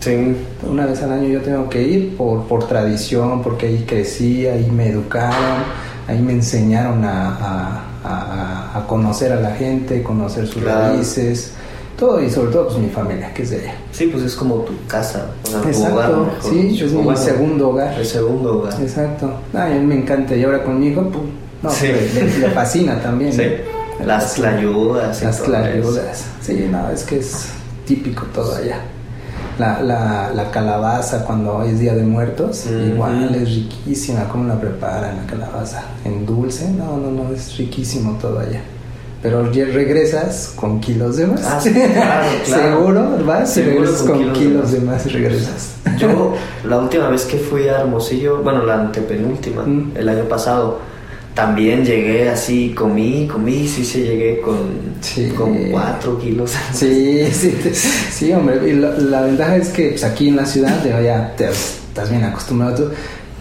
Sí. 0.00 0.36
Una 0.66 0.86
vez 0.86 1.02
al 1.02 1.12
año 1.12 1.28
yo 1.28 1.42
tengo 1.42 1.68
que 1.68 1.82
ir 1.82 2.16
por, 2.16 2.44
por 2.44 2.66
tradición, 2.66 3.42
porque 3.42 3.66
ahí 3.66 3.84
crecí, 3.86 4.46
ahí 4.46 4.70
me 4.70 4.88
educaron, 4.88 5.64
ahí 6.08 6.20
me 6.20 6.32
enseñaron 6.32 7.04
a, 7.04 7.84
a, 8.04 8.78
a 8.78 8.86
conocer 8.86 9.32
a 9.32 9.36
la 9.36 9.50
gente, 9.52 10.02
conocer 10.02 10.46
sus 10.46 10.62
raíces 10.62 11.52
todo 11.98 12.22
y 12.22 12.30
sobre 12.30 12.50
todo 12.52 12.66
pues 12.68 12.78
mi 12.78 12.88
familia 12.88 13.32
que 13.34 13.42
es 13.42 13.50
de 13.50 13.60
allá. 13.60 13.74
Sí, 13.92 14.06
pues 14.08 14.22
es 14.24 14.34
como 14.34 14.56
tu 14.56 14.72
casa, 14.86 15.26
o 15.44 15.46
sea, 15.46 15.60
Exacto, 15.60 15.88
tu 15.88 15.94
hogar. 15.94 16.32
sí, 16.42 16.80
es 16.82 16.92
mi 16.92 17.16
segundo 17.16 17.68
hogar. 17.70 17.98
El 17.98 18.06
segundo 18.06 18.58
hogar. 18.58 18.80
Exacto. 18.80 19.30
a 19.54 19.66
mí 19.66 19.78
me 19.86 19.96
encanta 19.96 20.34
y 20.36 20.44
ahora 20.44 20.62
con 20.62 20.80
mi 20.80 20.88
hijo, 20.88 21.02
pues, 21.10 21.24
no, 21.62 21.70
Sí. 21.70 21.86
le, 21.86 22.38
le 22.38 22.50
fascina 22.50 23.00
también. 23.00 23.32
Sí. 23.32 23.42
Las 24.04 24.24
fascina. 24.24 24.50
clayudas. 24.52 25.22
Las 25.22 25.40
clayudas. 25.40 26.24
Sí, 26.42 26.68
no, 26.70 26.90
es 26.90 27.04
que 27.04 27.18
es 27.20 27.46
típico 27.86 28.24
todo 28.34 28.56
allá. 28.56 28.80
La, 29.58 29.80
la, 29.80 30.32
la 30.34 30.50
calabaza 30.50 31.24
cuando 31.24 31.62
es 31.62 31.78
Día 31.78 31.94
de 31.94 32.02
Muertos, 32.02 32.66
igual 32.66 33.32
es 33.36 33.48
riquísima, 33.54 34.24
cómo 34.28 34.48
la 34.48 34.60
preparan 34.60 35.16
la 35.18 35.26
calabaza. 35.26 35.84
En 36.04 36.26
dulce, 36.26 36.68
no, 36.72 36.96
no, 36.96 37.08
no, 37.12 37.32
es 37.32 37.56
riquísimo 37.56 38.18
todo 38.20 38.40
allá. 38.40 38.62
Pero 39.24 39.50
ya 39.50 39.64
regresas 39.64 40.52
con 40.54 40.80
kilos 40.80 41.16
de 41.16 41.26
más. 41.26 41.40
Ah, 41.46 41.58
sí, 41.58 41.70
claro, 41.72 42.28
claro. 42.44 42.62
Seguro, 42.78 43.24
vas 43.24 43.50
y 43.50 43.54
Seguro 43.62 43.74
regresas 43.86 44.02
con 44.06 44.18
kilos 44.18 44.38
kilos, 44.38 44.72
de 44.72 44.80
de 44.80 44.84
más 44.86 45.06
y 45.06 45.08
regresas. 45.08 45.74
Yo, 45.98 46.34
la 46.68 46.78
última 46.78 47.08
vez 47.08 47.24
que 47.24 47.38
fui 47.38 47.66
a 47.68 47.80
Hermosillo, 47.80 48.42
bueno, 48.42 48.62
la 48.66 48.74
antepenúltima, 48.82 49.62
Mm. 49.62 49.92
el 49.96 50.08
año 50.10 50.24
pasado, 50.24 50.78
también 51.34 51.86
llegué 51.86 52.28
así, 52.28 52.74
comí, 52.76 53.26
comí, 53.26 53.66
sí, 53.66 53.82
sí, 53.82 54.02
llegué 54.02 54.40
con, 54.42 54.58
Sí. 55.00 55.30
con 55.30 55.54
cuatro 55.70 56.18
kilos. 56.18 56.52
Sí, 56.74 57.26
sí, 57.32 57.56
sí, 58.12 58.30
hombre. 58.34 58.68
Y 58.68 58.74
la, 58.74 58.90
la 58.90 59.22
ventaja 59.22 59.56
es 59.56 59.70
que 59.70 59.88
pues, 59.88 60.04
aquí 60.04 60.28
en 60.28 60.36
la 60.36 60.44
ciudad, 60.44 60.84
ya 61.02 61.34
te, 61.34 61.48
estás 61.48 62.10
bien 62.10 62.24
acostumbrado 62.24 62.74
tú, 62.74 62.90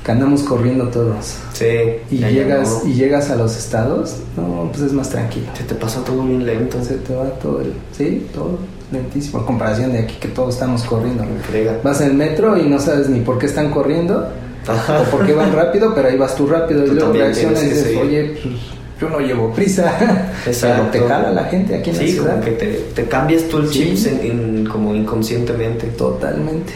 que 0.04 0.12
andamos 0.12 0.44
corriendo 0.44 0.90
todos. 0.90 1.38
Sí, 1.54 1.66
Y 2.12 2.18
llegas, 2.18 2.82
y 2.86 2.94
llegas 2.94 3.30
a 3.30 3.36
los 3.38 3.56
estados, 3.58 4.18
no, 4.36 4.68
pues 4.72 4.84
es 4.84 4.92
más 4.94 5.10
tranquilo. 5.10 5.48
Se 5.58 5.64
te 5.64 5.76
pasa 5.76 6.04
todo 6.04 6.24
bien 6.24 6.46
lento. 6.46 6.84
Se 6.84 6.96
te 6.96 7.16
va 7.16 7.26
todo 7.42 7.62
el, 7.62 7.74
sí, 7.98 8.28
todo 8.34 8.58
lentísimo. 8.92 9.40
En 9.40 9.46
comparación 9.46 9.94
de 9.94 10.00
aquí 10.00 10.16
que 10.20 10.28
todos 10.28 10.56
estamos 10.56 10.84
corriendo. 10.84 11.24
Vas 11.84 12.02
en 12.02 12.08
el 12.12 12.14
metro 12.16 12.58
y 12.58 12.64
no 12.68 12.80
sabes 12.80 13.08
ni 13.10 13.22
por 13.22 13.38
qué 13.40 13.46
están 13.46 13.72
corriendo 13.72 14.28
Ajá. 14.68 15.02
o 15.02 15.04
por 15.06 15.26
qué 15.26 15.34
van 15.34 15.54
rápido, 15.54 15.94
pero 15.96 16.10
ahí 16.10 16.18
vas 16.18 16.36
tú 16.36 16.48
rápido 16.48 16.84
y 16.84 16.90
Tú 16.90 16.94
luego 16.96 17.08
también 17.10 17.26
reaccionas 17.28 17.64
y 17.64 17.66
dices, 17.68 17.84
seguir. 17.84 18.02
oye, 18.02 18.38
pues 18.44 18.56
yo 19.02 19.10
no 19.10 19.20
llevo 19.20 19.52
prisa. 19.54 20.32
Exacto. 20.46 20.90
Pero 20.92 21.06
te 21.06 21.10
jala 21.14 21.32
la 21.32 21.44
gente 21.46 21.76
aquí 21.76 21.90
en 21.92 21.96
la 21.98 22.02
Sí, 22.04 22.12
ciudad. 22.12 22.32
como 22.34 22.44
que 22.46 22.52
te, 22.52 22.66
te 22.94 23.06
cambias 23.06 23.44
tú 23.44 23.58
el 23.58 23.70
Sí. 23.70 23.96
chip 23.96 24.08
en, 24.14 24.20
en- 24.60 24.66
como 24.68 24.94
inconscientemente. 24.94 25.88
Totalmente. 25.88 26.74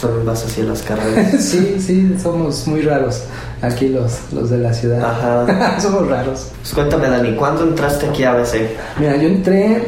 También 0.00 0.26
vas 0.26 0.44
hacia 0.44 0.64
las 0.64 0.82
carreras. 0.82 1.34
Sí, 1.42 1.76
sí, 1.78 2.16
somos 2.22 2.66
muy 2.66 2.82
raros 2.82 3.22
aquí 3.62 3.88
los, 3.88 4.32
los 4.32 4.50
de 4.50 4.58
la 4.58 4.74
ciudad. 4.74 5.02
Ajá. 5.02 5.80
somos 5.80 6.08
raros. 6.08 6.48
Pues 6.60 6.74
cuéntame, 6.74 7.08
Dani, 7.08 7.34
¿cuándo 7.36 7.62
entraste 7.62 8.06
aquí 8.06 8.24
a 8.24 8.32
ABC? 8.32 8.68
Mira, 8.98 9.16
yo 9.16 9.28
entré 9.28 9.82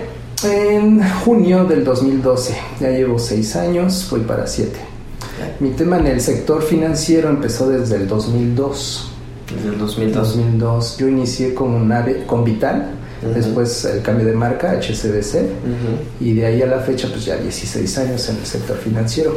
en 0.45 1.03
junio 1.25 1.65
del 1.65 1.85
2012. 1.85 2.57
Ya 2.81 2.91
llevo 2.91 3.19
seis 3.19 3.57
años, 3.57 4.07
voy 4.11 4.21
para 4.21 4.47
siete. 4.47 4.79
Mi 5.61 5.71
tema 5.71 5.99
en 5.99 6.07
el 6.07 6.21
sector 6.21 6.63
financiero 6.63 7.29
empezó 7.29 7.69
desde 7.69 7.97
el 7.97 8.09
2002. 8.09 9.11
Desde 9.57 9.69
el 9.69 9.79
2002. 9.79 10.15
2002. 10.15 10.97
Yo 10.99 11.09
inicié 11.09 11.55
con, 11.55 11.89
Nave, 11.89 12.25
con 12.27 12.45
Vital, 12.45 12.91
después 13.35 13.85
el 13.85 14.03
cambio 14.03 14.27
de 14.27 14.33
marca, 14.33 14.73
HCBC, 14.73 15.37
y 16.21 16.35
de 16.35 16.47
ahí 16.47 16.63
a 16.63 16.67
la 16.67 16.81
fecha, 16.81 17.09
pues 17.09 17.25
ya 17.25 17.37
16 17.37 17.99
años 17.99 18.29
en 18.29 18.37
el 18.37 18.47
sector 18.47 18.77
financiero. 18.77 19.37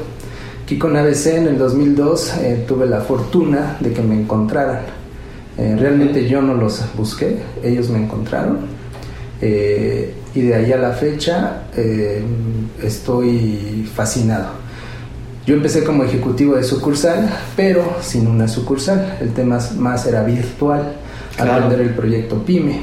Aquí 0.67 0.77
con 0.77 0.97
ABC 0.97 1.27
en 1.27 1.47
el 1.47 1.57
2002 1.57 2.33
eh, 2.41 2.65
tuve 2.67 2.88
la 2.88 3.00
fortuna 3.00 3.77
de 3.79 3.93
que 3.93 4.01
me 4.01 4.15
encontraran. 4.19 4.81
Eh, 5.57 5.77
realmente 5.79 6.27
yo 6.27 6.41
no 6.41 6.55
los 6.55 6.83
busqué, 6.93 7.38
ellos 7.63 7.89
me 7.89 8.00
encontraron. 8.00 8.57
Eh, 9.39 10.13
y 10.36 10.41
de 10.41 10.53
ahí 10.53 10.74
a 10.74 10.77
la 10.77 10.91
fecha 10.91 11.62
estoy 12.83 13.89
fascinado. 13.95 14.47
Yo 15.45 15.55
empecé 15.55 15.86
como 15.86 16.03
ejecutivo 16.03 16.57
de 16.57 16.63
sucursal, 16.65 17.29
pero 17.55 17.95
sin 18.01 18.27
una 18.27 18.50
sucursal. 18.50 19.19
El 19.21 19.31
tema 19.31 19.59
más 19.77 20.05
era 20.05 20.21
virtual, 20.24 20.95
Claro. 21.38 21.53
aprender 21.53 21.79
el 21.79 21.93
proyecto 21.93 22.43
PYME, 22.43 22.81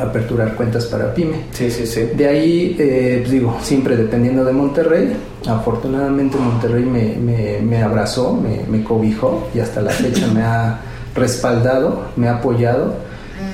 aperturar 0.00 0.54
cuentas 0.54 0.86
para 0.86 1.12
PYME. 1.14 1.36
Sí, 1.52 1.70
sí, 1.70 1.86
sí. 1.86 2.00
De 2.16 2.26
ahí, 2.28 2.76
eh, 2.78 3.18
pues 3.20 3.30
digo, 3.30 3.56
siempre 3.62 3.96
dependiendo 3.96 4.44
de 4.44 4.52
Monterrey. 4.52 5.12
Afortunadamente 5.46 6.36
Monterrey 6.38 6.84
me, 6.84 7.16
me- 7.16 7.60
me 7.60 7.82
abrazó, 7.82 8.34
me, 8.34 8.62
me 8.70 8.82
cobijó 8.84 9.48
y 9.54 9.60
hasta 9.60 9.80
la 9.80 9.90
fecha 9.90 10.26
me 10.28 10.42
ha 10.42 10.80
respaldado, 11.14 12.06
me 12.16 12.28
ha 12.28 12.36
apoyado. 12.36 12.94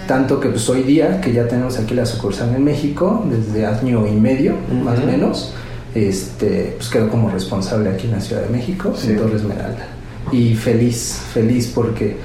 Tanto 0.08 0.38
que 0.40 0.48
pues 0.48 0.68
hoy 0.68 0.82
día, 0.82 1.20
que 1.20 1.32
ya 1.32 1.46
tenemos 1.48 1.78
aquí 1.78 1.94
la 1.94 2.06
sucursal 2.06 2.54
en 2.54 2.62
México, 2.64 3.24
desde 3.28 3.66
año 3.66 4.06
y 4.06 4.12
medio, 4.12 4.54
más 4.84 4.98
o 5.00 5.06
menos, 5.06 5.52
este, 5.94 6.74
pues 6.76 6.88
quedo 6.88 7.08
como 7.08 7.28
responsable 7.30 7.90
aquí 7.90 8.06
en 8.06 8.12
la 8.12 8.20
Ciudad 8.20 8.42
de 8.42 8.50
México, 8.50 8.92
Sí. 8.96 9.10
en 9.10 9.16
Torre 9.18 9.36
Esmeralda. 9.36 9.86
Y 10.32 10.54
feliz, 10.54 11.20
feliz 11.32 11.70
porque 11.74 12.16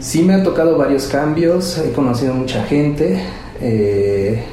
sí 0.00 0.22
me 0.22 0.34
han 0.34 0.42
tocado 0.44 0.76
varios 0.78 1.04
cambios, 1.06 1.78
he 1.78 1.92
conocido 1.92 2.34
mucha 2.34 2.62
gente. 2.64 3.20
Eh, 3.64 4.44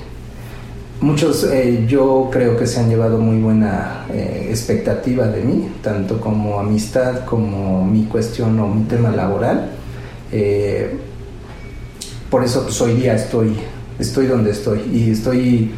Muchos 1.02 1.46
eh, 1.46 1.86
yo 1.88 2.30
creo 2.32 2.56
que 2.56 2.68
se 2.68 2.80
han 2.80 2.88
llevado 2.88 3.18
muy 3.18 3.42
buena 3.42 4.06
eh, 4.14 4.46
expectativa 4.52 5.26
de 5.26 5.42
mí, 5.42 5.68
tanto 5.82 6.22
como 6.22 6.60
amistad 6.60 7.26
como 7.26 7.84
mi 7.84 8.04
cuestión 8.04 8.60
o 8.60 8.68
mi 8.68 8.84
tema 8.84 9.10
laboral. 9.10 9.72
Eh, 10.32 10.96
por 12.30 12.44
eso 12.44 12.62
pues 12.62 12.80
hoy 12.82 12.94
día 12.94 13.16
estoy, 13.16 13.56
estoy 13.98 14.28
donde 14.28 14.52
estoy 14.52 14.82
y 14.94 15.10
estoy 15.10 15.72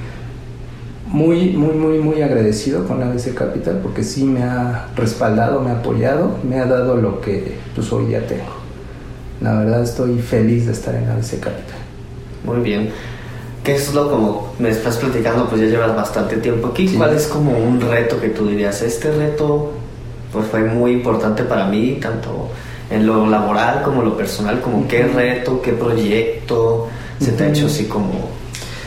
muy, 1.07 1.51
muy, 1.51 1.73
muy, 1.73 1.99
muy 1.99 2.21
agradecido 2.21 2.85
con 2.85 3.01
ABC 3.01 3.33
Capital 3.33 3.79
porque 3.81 4.03
sí 4.03 4.25
me 4.25 4.43
ha 4.43 4.89
respaldado, 4.93 5.61
me 5.61 5.69
ha 5.69 5.79
apoyado, 5.79 6.37
me 6.43 6.59
ha 6.59 6.65
dado 6.65 6.97
lo 6.97 7.21
que 7.21 7.55
pues 7.73 7.89
hoy 7.93 8.07
día 8.07 8.27
tengo. 8.27 8.51
La 9.39 9.55
verdad 9.55 9.83
estoy 9.83 10.19
feliz 10.19 10.65
de 10.65 10.73
estar 10.73 10.93
en 10.95 11.07
ABC 11.07 11.39
Capital. 11.39 11.79
Muy 12.43 12.59
bien. 12.59 13.12
¿Qué 13.63 13.75
es 13.75 13.93
lo 13.93 14.09
como 14.09 14.53
me 14.59 14.69
estás 14.69 14.97
platicando? 14.97 15.47
Pues 15.47 15.61
ya 15.61 15.67
llevas 15.67 15.95
bastante 15.95 16.37
tiempo 16.37 16.67
aquí. 16.67 16.87
Sí. 16.89 16.97
¿Cuál 16.97 17.15
es 17.15 17.27
como 17.27 17.57
un 17.57 17.79
reto 17.79 18.19
que 18.19 18.29
tú 18.29 18.47
dirías? 18.47 18.81
Este 18.81 19.11
reto 19.11 19.71
pues 20.33 20.47
fue 20.47 20.61
muy 20.63 20.91
importante 20.91 21.43
para 21.43 21.67
mí, 21.67 21.97
tanto 22.01 22.49
en 22.89 23.05
lo 23.07 23.25
laboral 23.27 23.81
como 23.83 24.01
en 24.01 24.09
lo 24.09 24.17
personal, 24.17 24.59
como 24.61 24.87
qué 24.87 25.03
reto, 25.03 25.61
qué 25.61 25.71
proyecto 25.73 26.87
se 27.19 27.31
te 27.31 27.43
ha 27.45 27.47
hecho 27.49 27.67
así 27.67 27.85
como 27.85 28.29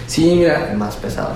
Sí, 0.06 0.34
mira, 0.36 0.72
más 0.76 0.94
pesado. 0.96 1.30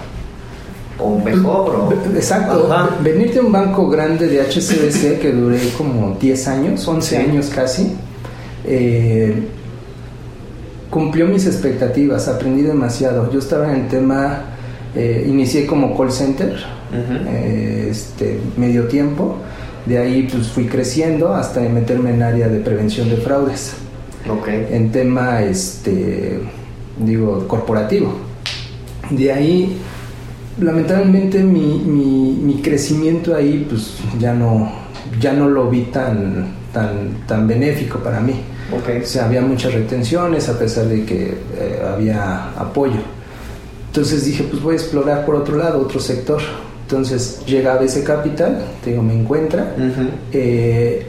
O 0.98 1.18
mejor, 1.18 1.74
o... 1.76 1.92
Exacto. 2.14 2.68
Ajá. 2.70 2.90
Venir 3.02 3.32
de 3.32 3.40
un 3.40 3.50
banco 3.50 3.88
grande 3.88 4.28
de 4.28 4.42
HCBC 4.42 5.18
que 5.18 5.32
duré 5.32 5.58
como 5.78 6.16
10 6.20 6.48
años, 6.48 6.86
11 6.86 7.08
Sí. 7.08 7.16
años 7.16 7.46
casi, 7.54 7.96
eh, 8.64 9.42
cumplió 10.90 11.26
mis 11.26 11.46
expectativas, 11.46 12.28
aprendí 12.28 12.62
demasiado. 12.62 13.30
Yo 13.32 13.38
estaba 13.38 13.72
en 13.72 13.82
el 13.82 13.88
tema, 13.88 14.42
eh, 14.94 15.24
inicié 15.26 15.66
como 15.66 15.96
call 15.96 16.10
center, 16.10 16.56
eh, 16.92 17.88
este, 17.90 18.40
medio 18.56 18.88
tiempo, 18.88 19.36
de 19.86 19.98
ahí 19.98 20.28
pues 20.30 20.48
fui 20.48 20.66
creciendo 20.66 21.32
hasta 21.32 21.60
meterme 21.60 22.10
en 22.10 22.22
área 22.22 22.48
de 22.48 22.58
prevención 22.58 23.08
de 23.08 23.16
fraudes. 23.16 23.74
En 24.70 24.92
tema 24.92 25.42
este 25.42 26.40
digo 26.98 27.46
corporativo. 27.48 28.12
De 29.10 29.32
ahí 29.32 29.78
lamentablemente 30.60 31.42
mi, 31.42 31.78
mi, 31.78 32.38
mi 32.42 32.60
crecimiento 32.60 33.34
ahí 33.34 33.66
pues 33.68 33.94
ya 34.18 34.34
no 34.34 34.70
ya 35.20 35.32
no 35.32 35.48
lo 35.48 35.68
vi 35.68 35.82
tan 35.84 36.54
tan 36.72 37.26
tan 37.26 37.46
benéfico 37.46 37.98
para 37.98 38.20
mí 38.20 38.34
O 38.72 39.06
sea, 39.06 39.26
había 39.26 39.40
muchas 39.40 39.74
retenciones 39.74 40.48
a 40.48 40.58
pesar 40.58 40.86
de 40.86 41.04
que 41.04 41.34
eh, 41.58 41.82
había 41.92 42.50
apoyo. 42.52 43.00
Entonces 43.88 44.24
dije, 44.24 44.44
pues 44.44 44.62
voy 44.62 44.74
a 44.74 44.76
explorar 44.76 45.26
por 45.26 45.34
otro 45.34 45.56
lado, 45.56 45.80
otro 45.80 45.98
sector. 45.98 46.40
Entonces 46.82 47.44
llega 47.46 47.74
a 47.74 47.78
BC 47.78 48.04
Capital, 48.04 48.62
te 48.82 48.90
digo, 48.90 49.02
me 49.02 49.14
encuentra 49.14 49.74
eh, 50.32 51.06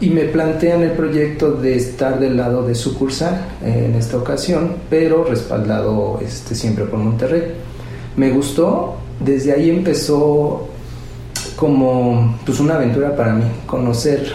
y 0.00 0.10
me 0.10 0.22
plantean 0.22 0.82
el 0.82 0.92
proyecto 0.92 1.52
de 1.52 1.76
estar 1.76 2.18
del 2.18 2.36
lado 2.36 2.66
de 2.66 2.74
sucursal 2.74 3.40
eh, 3.64 3.86
en 3.88 3.94
esta 3.94 4.16
ocasión, 4.16 4.74
pero 4.90 5.24
respaldado 5.24 6.18
este, 6.20 6.56
siempre 6.56 6.84
por 6.84 6.98
Monterrey. 6.98 7.42
Me 8.16 8.30
gustó, 8.30 8.96
desde 9.20 9.52
ahí 9.52 9.70
empezó 9.70 10.68
como 11.62 12.38
pues 12.44 12.58
una 12.58 12.74
aventura 12.74 13.14
para 13.14 13.34
mí, 13.34 13.44
conocer 13.66 14.34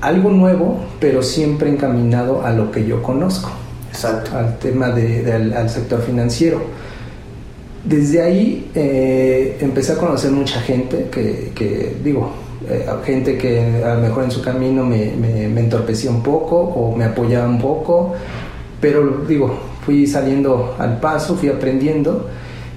algo 0.00 0.30
nuevo, 0.30 0.80
pero 0.98 1.22
siempre 1.22 1.70
encaminado 1.70 2.44
a 2.44 2.50
lo 2.50 2.72
que 2.72 2.84
yo 2.84 3.00
conozco. 3.00 3.50
Exacto. 3.90 4.36
Al 4.36 4.58
tema 4.58 4.90
de, 4.90 5.32
al, 5.56 5.70
sector 5.70 6.02
financiero. 6.02 6.62
Desde 7.84 8.22
ahí 8.22 8.72
eh, 8.74 9.56
empecé 9.60 9.92
a 9.92 9.96
conocer 9.96 10.32
mucha 10.32 10.60
gente 10.62 11.10
que, 11.12 11.96
digo, 12.02 12.32
eh, 12.68 12.84
gente 13.04 13.38
que 13.38 13.84
a 13.84 13.94
lo 13.94 14.00
mejor 14.00 14.24
en 14.24 14.32
su 14.32 14.42
camino 14.42 14.82
me, 14.82 15.12
me, 15.12 15.46
me, 15.46 15.60
entorpecía 15.60 16.10
un 16.10 16.24
poco 16.24 16.56
o 16.56 16.96
me 16.96 17.04
apoyaba 17.04 17.46
un 17.46 17.60
poco, 17.60 18.14
pero 18.80 19.22
digo, 19.28 19.56
fui 19.86 20.08
saliendo 20.08 20.74
al 20.76 20.98
paso, 20.98 21.36
fui 21.36 21.50
aprendiendo 21.50 22.28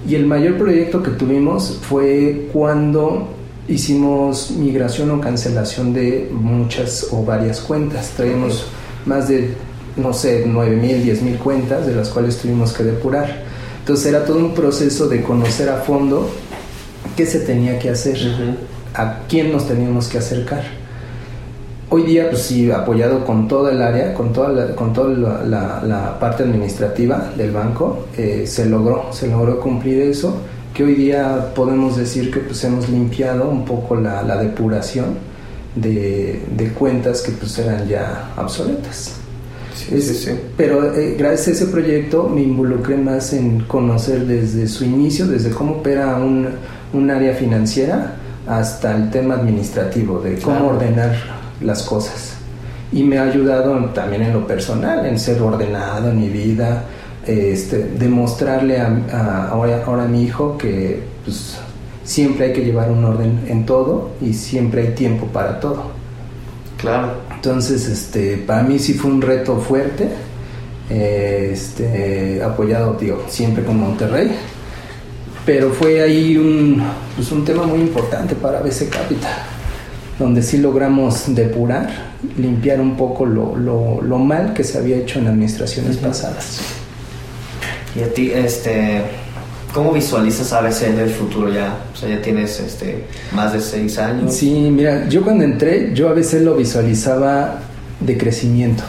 y 0.06 0.14
el 0.14 0.26
mayor 0.26 0.56
proyecto 0.56 1.02
que 1.02 1.10
tuvimos 1.10 1.78
fue 1.82 2.48
cuando 2.52 3.28
hicimos 3.68 4.50
migración 4.52 5.10
o 5.10 5.20
cancelación 5.20 5.92
de 5.92 6.30
muchas 6.32 7.08
o 7.10 7.24
varias 7.24 7.60
cuentas. 7.60 8.12
Traíamos 8.16 8.66
más 9.04 9.28
de, 9.28 9.54
no 9.96 10.12
sé, 10.12 10.44
9 10.46 10.76
mil, 10.76 11.02
10 11.02 11.22
mil 11.22 11.36
cuentas 11.36 11.86
de 11.86 11.94
las 11.94 12.08
cuales 12.08 12.38
tuvimos 12.38 12.72
que 12.72 12.84
depurar. 12.84 13.42
Entonces 13.80 14.06
era 14.06 14.24
todo 14.24 14.38
un 14.38 14.54
proceso 14.54 15.08
de 15.08 15.22
conocer 15.22 15.68
a 15.68 15.78
fondo 15.78 16.30
qué 17.16 17.26
se 17.26 17.40
tenía 17.40 17.78
que 17.78 17.90
hacer, 17.90 18.18
a 18.94 19.20
quién 19.28 19.52
nos 19.52 19.66
teníamos 19.66 20.08
que 20.08 20.18
acercar. 20.18 20.77
Hoy 21.90 22.02
día, 22.02 22.28
pues 22.28 22.42
sí, 22.42 22.70
apoyado 22.70 23.24
con 23.24 23.48
todo 23.48 23.70
el 23.70 23.80
área, 23.80 24.12
con 24.12 24.30
toda 24.30 24.50
la, 24.50 24.74
con 24.74 24.92
toda 24.92 25.08
la, 25.08 26.18
parte 26.20 26.42
administrativa 26.42 27.32
del 27.34 27.50
banco, 27.50 28.08
eh, 28.14 28.44
se 28.46 28.66
logró, 28.66 29.06
se 29.10 29.26
logró 29.26 29.58
cumplir 29.58 30.02
eso, 30.02 30.36
que 30.74 30.84
hoy 30.84 30.94
día 30.94 31.54
podemos 31.54 31.96
decir 31.96 32.30
que 32.30 32.40
pues 32.40 32.62
hemos 32.64 32.90
limpiado 32.90 33.48
un 33.48 33.64
poco 33.64 33.96
la, 33.96 34.36
depuración 34.36 35.16
de, 35.74 36.72
cuentas 36.78 37.22
que 37.22 37.32
pues 37.32 37.58
eran 37.58 37.88
ya 37.88 38.32
obsoletas. 38.36 39.14
Sí, 39.74 40.02
sí, 40.02 40.14
sí. 40.14 40.32
Pero 40.58 40.94
eh, 40.94 41.16
gracias 41.18 41.48
a 41.48 41.50
ese 41.52 41.66
proyecto 41.68 42.28
me 42.28 42.42
involucré 42.42 42.98
más 42.98 43.32
en 43.32 43.60
conocer 43.60 44.26
desde 44.26 44.68
su 44.68 44.84
inicio, 44.84 45.26
desde 45.26 45.48
cómo 45.50 45.76
opera 45.76 46.16
un, 46.16 46.48
un 46.92 47.10
área 47.10 47.32
financiera, 47.32 48.16
hasta 48.46 48.94
el 48.94 49.10
tema 49.10 49.36
administrativo, 49.36 50.20
de 50.20 50.38
cómo 50.38 50.68
ordenar 50.68 51.37
las 51.60 51.82
cosas. 51.82 52.34
Y 52.92 53.02
me 53.02 53.18
ha 53.18 53.24
ayudado 53.24 53.74
también 53.86 54.22
en 54.22 54.32
lo 54.32 54.46
personal, 54.46 55.04
en 55.04 55.18
ser 55.18 55.42
ordenado 55.42 56.10
en 56.10 56.20
mi 56.20 56.28
vida, 56.28 56.84
este, 57.26 57.84
demostrarle 57.98 58.80
a, 58.80 59.48
ahora, 59.50 59.84
a 59.84 60.08
mi 60.08 60.24
hijo 60.24 60.56
que 60.56 61.02
pues, 61.24 61.58
siempre 62.02 62.46
hay 62.46 62.52
que 62.54 62.64
llevar 62.64 62.90
un 62.90 63.04
orden 63.04 63.44
en 63.48 63.66
todo 63.66 64.12
y 64.22 64.32
siempre 64.32 64.82
hay 64.82 64.94
tiempo 64.94 65.26
para 65.26 65.60
todo. 65.60 65.82
Claro. 66.78 67.12
Entonces, 67.34 67.86
este, 67.86 68.38
para 68.38 68.62
mí 68.62 68.78
sí 68.78 68.94
fue 68.94 69.10
un 69.10 69.20
reto 69.20 69.58
fuerte, 69.58 70.08
este, 70.88 72.42
apoyado, 72.42 72.92
tío, 72.92 73.18
siempre 73.28 73.62
con 73.62 73.78
Monterrey, 73.78 74.30
pero 75.44 75.70
fue 75.70 76.00
ahí 76.00 76.36
un, 76.38 76.82
pues, 77.14 77.30
un 77.30 77.44
tema 77.44 77.64
muy 77.64 77.80
importante 77.80 78.34
para 78.34 78.60
BC 78.60 78.88
Capital 78.88 79.57
donde 80.18 80.42
sí 80.42 80.58
logramos 80.58 81.34
depurar, 81.34 81.88
limpiar 82.36 82.80
un 82.80 82.96
poco 82.96 83.24
lo, 83.24 83.56
lo, 83.56 84.18
mal 84.18 84.52
que 84.52 84.64
se 84.64 84.78
había 84.78 84.96
hecho 84.96 85.20
en 85.20 85.28
administraciones 85.28 85.96
pasadas. 85.96 86.60
Y 87.94 88.02
a 88.02 88.12
ti, 88.12 88.32
este, 88.32 89.02
¿cómo 89.72 89.92
visualizas 89.92 90.52
ABC 90.52 90.82
en 90.88 90.98
el 90.98 91.10
futuro 91.10 91.52
ya? 91.52 91.78
O 91.92 91.96
sea, 91.96 92.08
ya 92.08 92.20
tienes 92.20 92.58
este, 92.58 93.04
más 93.32 93.52
de 93.52 93.60
seis 93.60 93.98
años. 93.98 94.34
Sí, 94.34 94.50
mira, 94.72 95.08
yo 95.08 95.22
cuando 95.22 95.44
entré, 95.44 95.92
yo 95.94 96.08
a 96.08 96.12
veces 96.12 96.42
lo 96.42 96.56
visualizaba 96.56 97.60
de 98.00 98.18
crecimiento. 98.18 98.82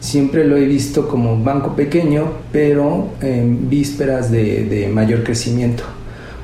Siempre 0.00 0.44
lo 0.44 0.56
he 0.56 0.64
visto 0.64 1.06
como 1.06 1.32
un 1.32 1.44
banco 1.44 1.76
pequeño, 1.76 2.32
pero 2.50 3.10
en 3.20 3.70
vísperas 3.70 4.32
de, 4.32 4.64
de 4.64 4.88
mayor 4.88 5.22
crecimiento. 5.22 5.84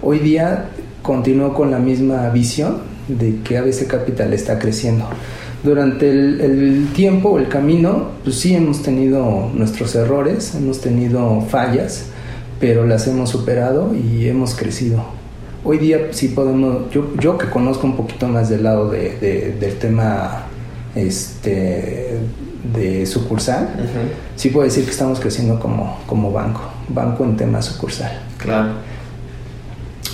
Hoy 0.00 0.20
día 0.20 0.66
continúo 1.02 1.52
con 1.52 1.72
la 1.72 1.80
misma 1.80 2.28
visión 2.30 2.87
de 3.08 3.40
que 3.42 3.58
ABC 3.58 3.86
Capital 3.86 4.32
está 4.32 4.58
creciendo. 4.58 5.06
Durante 5.62 6.08
el, 6.08 6.88
tiempo, 6.94 7.38
el 7.38 7.48
camino, 7.48 8.10
pues 8.22 8.36
sí 8.36 8.54
hemos 8.54 8.82
tenido 8.82 9.50
nuestros 9.54 9.94
errores, 9.96 10.54
hemos 10.54 10.80
tenido 10.80 11.40
fallas, 11.50 12.06
pero 12.60 12.86
las 12.86 13.08
hemos 13.08 13.30
superado 13.30 13.92
y 13.94 14.28
hemos 14.28 14.54
crecido. 14.54 15.04
Hoy 15.64 15.78
día 15.78 16.08
sí 16.12 16.28
podemos, 16.28 16.90
yo, 16.92 17.12
yo 17.18 17.36
que 17.36 17.48
conozco 17.48 17.86
un 17.86 17.96
poquito 17.96 18.28
más 18.28 18.48
del 18.48 18.62
lado 18.62 18.88
de, 18.88 19.56
del 19.58 19.74
tema 19.78 20.44
este, 20.94 22.18
de 22.72 23.04
sucursal, 23.06 23.68
sí 24.36 24.50
puedo 24.50 24.64
decir 24.64 24.84
que 24.84 24.90
estamos 24.90 25.18
creciendo 25.18 25.58
como, 25.58 25.98
como 26.06 26.30
banco, 26.30 26.62
banco 26.88 27.24
en 27.24 27.36
tema 27.36 27.60
sucursal. 27.62 28.20
Claro. 28.38 28.74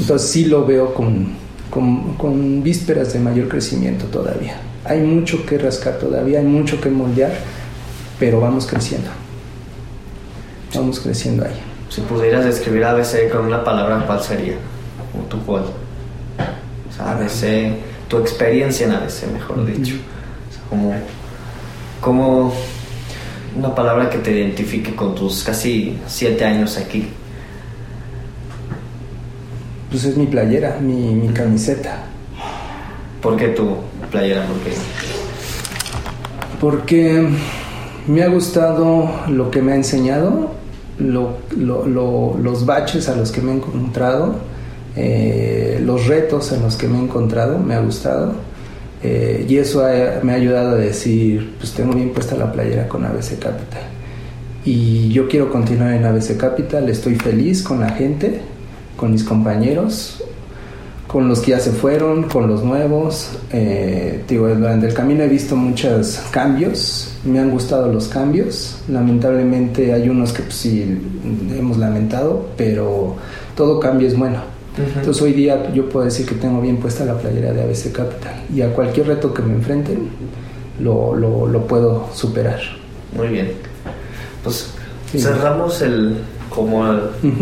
Entonces 0.00 0.28
sí 0.30 0.46
lo 0.46 0.64
veo 0.64 0.94
con, 0.94 1.43
con, 1.74 2.62
vísperas 2.62 3.12
de 3.12 3.18
mayor 3.18 3.48
crecimiento 3.48 4.06
todavía. 4.06 4.56
Hay 4.84 5.00
mucho 5.00 5.44
que 5.44 5.58
rascar 5.58 5.98
todavía, 5.98 6.38
hay 6.38 6.44
mucho 6.44 6.80
que 6.80 6.88
moldear, 6.88 7.32
pero 8.18 8.40
vamos 8.40 8.66
creciendo. 8.66 9.10
Vamos 10.74 11.00
creciendo 11.00 11.44
ahí. 11.44 11.60
Si 11.88 12.00
pudieras 12.02 12.44
describir 12.44 12.84
ABC 12.84 13.30
con 13.30 13.46
una 13.46 13.62
palabra, 13.64 14.04
¿cuál 14.06 14.22
sería? 14.22 14.54
¿O 15.18 15.24
tu 15.28 15.38
cuál? 15.44 15.64
ABC, 16.98 17.74
tu 18.08 18.18
experiencia 18.18 18.86
en 18.86 18.92
ABC, 18.92 19.32
mejor 19.32 19.66
dicho. 19.66 19.96
como, 20.70 20.94
como 22.00 22.54
una 23.56 23.74
palabra 23.74 24.10
que 24.10 24.18
te 24.18 24.32
identifique 24.32 24.94
con 24.94 25.14
tus 25.14 25.42
casi 25.42 25.98
siete 26.06 26.44
años 26.44 26.76
aquí 26.76 27.08
pues 29.94 30.06
es 30.06 30.16
mi 30.16 30.26
playera, 30.26 30.78
mi, 30.80 31.28
camiseta. 31.28 32.02
¿Por 33.22 33.36
qué 33.36 33.50
tu 33.50 33.76
playera? 34.10 34.44
¿Por 34.44 34.58
qué? 34.58 34.72
Porque 36.60 37.28
me 38.08 38.24
ha 38.24 38.26
gustado 38.26 39.08
lo 39.28 39.52
que 39.52 39.62
me 39.62 39.70
ha 39.70 39.76
enseñado, 39.76 40.50
los 40.98 42.66
baches 42.66 43.08
a 43.08 43.14
los 43.14 43.30
que 43.30 43.40
me 43.40 43.52
he 43.52 43.54
encontrado, 43.54 44.34
eh, 44.96 45.80
los 45.80 46.08
retos 46.08 46.50
en 46.50 46.62
los 46.62 46.74
que 46.74 46.88
me 46.88 46.98
he 46.98 47.02
encontrado, 47.02 47.60
me 47.60 47.74
ha 47.74 47.80
gustado. 47.80 48.32
Eh, 49.00 49.46
y 49.48 49.58
eso 49.58 49.84
me 50.24 50.32
ha 50.32 50.34
ayudado 50.34 50.70
a 50.70 50.74
decir, 50.74 51.54
pues 51.60 51.72
tengo 51.72 51.92
bien 51.92 52.12
puesta 52.12 52.34
la 52.34 52.50
playera 52.50 52.88
con 52.88 53.04
ABC 53.04 53.38
Capital. 53.38 53.82
Y 54.64 55.10
yo 55.10 55.28
quiero 55.28 55.52
continuar 55.52 55.92
en 55.92 56.04
ABC 56.04 56.36
Capital, 56.36 56.88
estoy 56.88 57.14
feliz 57.14 57.62
con 57.62 57.78
la 57.78 57.90
gente, 57.90 58.40
con 58.96 59.12
mis 59.12 59.24
compañeros, 59.24 60.22
con 61.06 61.28
los 61.28 61.40
que 61.40 61.52
ya 61.52 61.60
se 61.60 61.70
fueron, 61.70 62.24
con 62.24 62.48
los 62.48 62.64
nuevos. 62.64 63.30
Eh, 63.52 64.24
digo, 64.28 64.48
durante 64.48 64.86
el 64.86 64.94
camino 64.94 65.22
he 65.22 65.28
visto 65.28 65.56
muchos 65.56 66.20
cambios, 66.30 67.12
me 67.24 67.38
han 67.38 67.50
gustado 67.50 67.92
los 67.92 68.08
cambios. 68.08 68.78
Lamentablemente 68.88 69.92
hay 69.92 70.08
unos 70.08 70.32
que 70.32 70.42
pues, 70.42 70.56
sí 70.56 70.98
hemos 71.56 71.78
lamentado, 71.78 72.48
pero 72.56 73.16
todo 73.56 73.78
cambio 73.78 74.08
es 74.08 74.18
bueno. 74.18 74.40
Entonces 74.76 75.22
hoy 75.22 75.32
día 75.32 75.72
yo 75.72 75.88
puedo 75.88 76.04
decir 76.04 76.26
que 76.26 76.34
tengo 76.34 76.60
bien 76.60 76.78
puesta 76.78 77.04
la 77.04 77.16
playera 77.16 77.52
de 77.52 77.62
ABC 77.62 77.92
Capital 77.92 78.42
y 78.52 78.62
a 78.62 78.72
cualquier 78.72 79.06
reto 79.06 79.32
que 79.32 79.40
me 79.40 79.54
enfrenten 79.54 80.08
lo, 80.80 81.14
lo, 81.14 81.66
puedo 81.66 82.08
superar. 82.12 82.58
Muy 83.16 83.28
bien. 83.28 83.52
Pues 84.42 84.70
cerramos 85.16 85.80
el, 85.80 86.16
como 86.54 86.84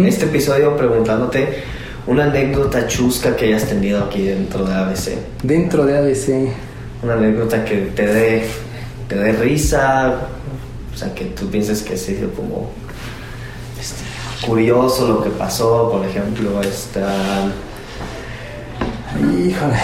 este 0.05 0.25
episodio 0.25 0.77
preguntándote 0.77 1.63
una 2.07 2.25
anécdota 2.25 2.87
chusca 2.87 3.37
que 3.37 3.47
hayas 3.47 3.69
tenido 3.69 4.03
aquí 4.05 4.23
dentro 4.25 4.65
de 4.65 4.75
ABC. 4.75 5.19
Dentro 5.43 5.87
de 5.87 5.99
ABC. 5.99 6.53
Una 7.03 7.15
anécdota 7.15 7.65
que 7.65 7.77
te 7.95 8.07
dé, 8.07 8.45
te 9.09 9.17
dé 9.17 9.33
risa, 9.33 10.29
o 10.93 10.97
sea, 10.97 11.15
que 11.15 11.27
tú 11.27 11.49
pienses 11.49 11.83
que 11.83 11.97
sido 11.97 12.31
como 12.31 12.71
este, 13.81 14.03
curioso 14.47 15.09
lo 15.09 15.23
que 15.23 15.31
pasó, 15.31 15.91
por 15.91 16.05
ejemplo, 16.07 16.61
esta... 16.63 17.13
Híjole, 19.19 19.79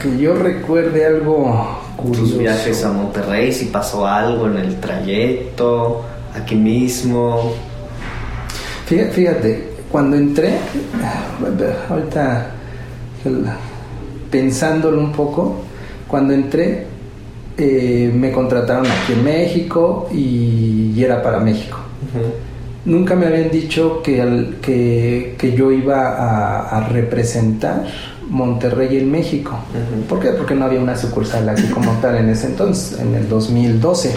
que 0.00 0.18
yo 0.18 0.34
recuerde 0.34 1.06
algo 1.06 1.80
tus 2.12 2.36
viajes 2.36 2.84
a 2.84 2.90
Monterrey, 2.90 3.52
si 3.52 3.66
pasó 3.66 4.06
algo 4.06 4.46
en 4.48 4.56
el 4.56 4.80
trayecto, 4.80 6.04
aquí 6.34 6.56
mismo. 6.56 7.54
Fíjate, 8.86 9.72
cuando 9.90 10.16
entré, 10.16 10.54
ahorita 11.88 12.50
pensándolo 14.30 14.98
un 14.98 15.12
poco, 15.12 15.56
cuando 16.08 16.32
entré 16.32 16.86
eh, 17.56 18.10
me 18.14 18.32
contrataron 18.32 18.86
aquí 18.86 19.12
en 19.12 19.24
México 19.24 20.08
y, 20.12 21.02
era 21.02 21.22
para 21.22 21.40
México. 21.40 21.78
Nunca 22.84 23.14
me 23.14 23.26
habían 23.26 23.50
dicho 23.50 24.02
que, 24.02 24.56
que, 24.62 25.54
yo 25.56 25.70
iba 25.72 26.68
a, 26.68 26.88
representar 26.88 27.84
Monterrey 28.28 28.98
en 28.98 29.10
México. 29.10 29.58
¿Por 30.08 30.20
qué? 30.20 30.30
Porque 30.30 30.54
no 30.54 30.64
había 30.64 30.80
una 30.80 30.96
sucursal 30.96 31.48
aquí 31.48 31.64
como 31.68 31.92
tal 32.00 32.16
en 32.16 32.30
ese 32.30 32.46
entonces, 32.46 32.98
en 33.00 33.14
el 33.14 33.28
2012. 33.28 34.14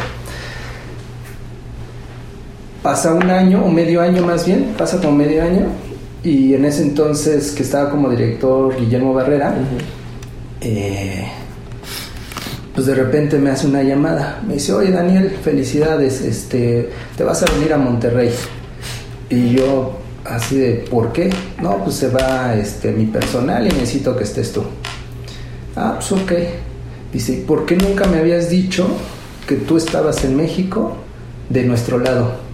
Pasa 2.85 3.15
un 3.15 3.31
año, 3.31 3.65
o 3.65 3.71
medio 3.71 3.99
año 3.99 4.23
más 4.23 4.45
bien, 4.45 4.75
pasa 4.77 4.97
como 4.97 5.13
medio 5.13 5.41
año, 5.41 5.65
y 6.23 6.53
en 6.53 6.65
ese 6.65 6.83
entonces 6.83 7.49
que 7.49 7.63
estaba 7.63 7.89
como 7.89 8.11
director 8.11 8.79
Guillermo 8.79 9.11
Barrera, 9.11 9.55
eh, 10.61 11.25
pues 12.75 12.85
de 12.85 12.93
repente 12.93 13.39
me 13.39 13.49
hace 13.49 13.65
una 13.65 13.81
llamada. 13.81 14.39
Me 14.45 14.53
dice, 14.53 14.71
oye 14.71 14.91
Daniel, 14.91 15.31
felicidades, 15.31 16.21
este, 16.21 16.91
te 17.17 17.23
vas 17.23 17.41
a 17.41 17.51
venir 17.53 17.73
a 17.73 17.79
Monterrey. 17.79 18.29
Y 19.31 19.55
yo 19.55 19.97
así 20.23 20.55
de, 20.59 20.85
¿por 20.87 21.11
qué? 21.11 21.31
No, 21.63 21.83
pues 21.83 21.95
se 21.95 22.09
va 22.09 22.53
este, 22.53 22.91
mi 22.91 23.07
personal 23.07 23.65
y 23.65 23.69
necesito 23.69 24.15
que 24.15 24.25
estés 24.25 24.51
tú. 24.51 24.61
Ah, 25.75 25.95
pues 25.95 26.11
ok. 26.11 26.31
Dice, 27.11 27.43
¿por 27.47 27.65
qué 27.65 27.77
nunca 27.77 28.05
me 28.05 28.19
habías 28.19 28.51
dicho 28.51 28.85
que 29.47 29.55
tú 29.55 29.75
estabas 29.77 30.23
en 30.23 30.37
México 30.37 30.97
de 31.49 31.63
nuestro 31.63 31.97
lado? 31.97 32.44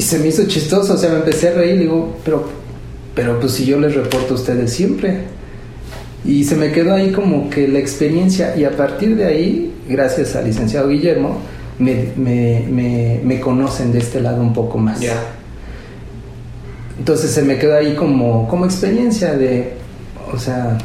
Y 0.00 0.02
se 0.02 0.18
me 0.18 0.28
hizo 0.28 0.46
chistoso, 0.46 0.94
o 0.94 0.96
sea, 0.96 1.10
me 1.10 1.16
empecé 1.16 1.50
a 1.50 1.52
reír 1.52 1.74
y 1.74 1.78
digo, 1.80 2.16
pero, 2.24 2.42
pero 3.14 3.38
pues 3.38 3.52
si 3.52 3.66
yo 3.66 3.78
les 3.78 3.94
reporto 3.94 4.32
a 4.32 4.36
ustedes 4.38 4.72
siempre. 4.72 5.24
Y 6.24 6.42
se 6.44 6.56
me 6.56 6.72
quedó 6.72 6.94
ahí 6.94 7.12
como 7.12 7.50
que 7.50 7.68
la 7.68 7.80
experiencia 7.80 8.56
y 8.56 8.64
a 8.64 8.74
partir 8.74 9.14
de 9.14 9.26
ahí, 9.26 9.74
gracias 9.86 10.34
al 10.36 10.46
licenciado 10.46 10.88
Guillermo, 10.88 11.36
me, 11.78 12.14
me, 12.16 13.20
me, 13.22 13.40
conocen 13.40 13.92
de 13.92 13.98
este 13.98 14.22
lado 14.22 14.40
un 14.40 14.54
poco 14.54 14.78
más. 14.78 15.02
Entonces 16.98 17.30
se 17.30 17.42
me 17.42 17.58
quedó 17.58 17.76
ahí 17.76 17.94
como, 17.94 18.48
como 18.48 18.64
experiencia 18.64 19.34
de, 19.34 19.74
o 20.32 20.38
sea, 20.38 20.78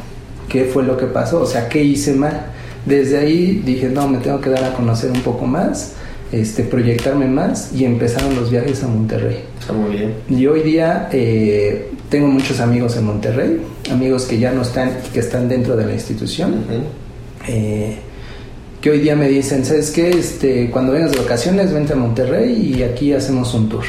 qué 0.46 0.66
fue 0.66 0.82
lo 0.82 0.98
que 0.98 1.06
pasó, 1.06 1.40
o 1.40 1.46
sea, 1.46 1.70
qué 1.70 1.82
hice 1.82 2.12
mal. 2.12 2.48
Desde 2.84 3.16
ahí 3.16 3.62
dije, 3.64 3.88
no, 3.88 4.08
me 4.08 4.18
tengo 4.18 4.42
que 4.42 4.50
dar 4.50 4.64
a 4.64 4.74
conocer 4.74 5.10
un 5.10 5.22
poco 5.22 5.46
más, 5.46 5.94
este, 6.32 6.64
proyectarme 6.64 7.26
más 7.26 7.72
y 7.72 7.84
empezaron 7.84 8.34
los 8.34 8.50
viajes 8.50 8.82
a 8.82 8.88
Monterrey. 8.88 9.44
Está 9.58 9.72
muy 9.72 9.96
bien. 9.96 10.14
Y 10.28 10.46
hoy 10.46 10.62
día 10.62 11.08
eh, 11.12 11.90
tengo 12.08 12.28
muchos 12.28 12.60
amigos 12.60 12.96
en 12.96 13.04
Monterrey, 13.04 13.60
amigos 13.90 14.24
que 14.24 14.38
ya 14.38 14.52
no 14.52 14.62
están, 14.62 14.92
que 15.12 15.20
están 15.20 15.48
dentro 15.48 15.76
de 15.76 15.86
la 15.86 15.92
institución, 15.92 16.64
eh, 17.48 17.96
que 18.80 18.90
hoy 18.90 19.00
día 19.00 19.16
me 19.16 19.28
dicen, 19.28 19.64
¿sabes 19.64 19.90
qué? 19.90 20.10
Este, 20.10 20.70
cuando 20.70 20.92
vengas 20.92 21.12
de 21.12 21.18
vacaciones, 21.18 21.72
vente 21.72 21.92
a 21.92 21.96
Monterrey 21.96 22.74
y 22.76 22.82
aquí 22.82 23.12
hacemos 23.12 23.52
un 23.54 23.68
tour. 23.68 23.84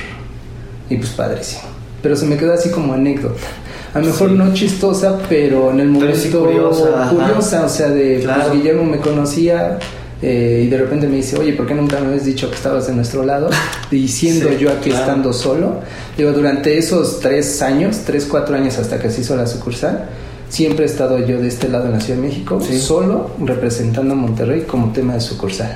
Y 0.90 0.98
pues 0.98 1.10
padrísimo. 1.12 1.64
Pero 2.02 2.16
se 2.16 2.26
me 2.26 2.38
quedó 2.38 2.54
así 2.54 2.70
como 2.70 2.94
anécdota. 2.94 3.48
A 3.94 4.00
lo 4.00 4.08
mejor 4.08 4.32
no 4.32 4.54
chistosa, 4.54 5.18
pero 5.28 5.72
en 5.72 5.80
el 5.80 5.90
momento 5.90 6.42
curiosa, 6.42 7.66
o 7.66 7.70
sea, 7.70 7.90
de 7.90 8.22
pues, 8.24 8.52
Guillermo 8.54 8.84
me 8.84 8.98
conocía, 8.98 9.80
eh, 10.22 10.64
y 10.66 10.70
de 10.70 10.78
repente 10.78 11.08
me 11.08 11.18
dice, 11.18 11.38
oye, 11.38 11.54
¿por 11.54 11.68
qué 11.68 11.76
nunca 11.76 12.00
me 12.00 12.08
habías 12.08 12.26
dicho 12.26 12.50
que 12.50 12.56
estabas 12.56 12.88
de 12.88 12.94
nuestro 12.94 13.24
lado? 13.24 13.50
Diciendo 13.92 14.52
yo 14.60 14.72
aquí 14.72 14.90
estando 14.90 15.32
solo. 15.34 15.82
Digo, 16.18 16.32
durante 16.32 16.78
esos 16.78 17.20
tres 17.20 17.62
años, 17.62 18.02
tres, 18.06 18.26
cuatro 18.26 18.56
años 18.56 18.78
hasta 18.78 19.00
que 19.00 19.12
se 19.12 19.22
hizo 19.22 19.36
la 19.36 19.46
sucursal, 19.46 20.10
siempre 20.50 20.86
he 20.86 20.88
estado 20.88 21.20
yo 21.20 21.40
de 21.40 21.48
este 21.48 21.70
lado 21.70 21.86
en 21.86 21.92
la 21.92 22.00
Ciudad 22.00 22.20
de 22.20 22.28
México, 22.28 22.60
solo 22.62 23.32
representando 23.44 24.14
a 24.14 24.18
Monterrey 24.18 24.62
como 24.62 24.92
tema 24.92 25.14
de 25.14 25.22
sucursal. 25.22 25.76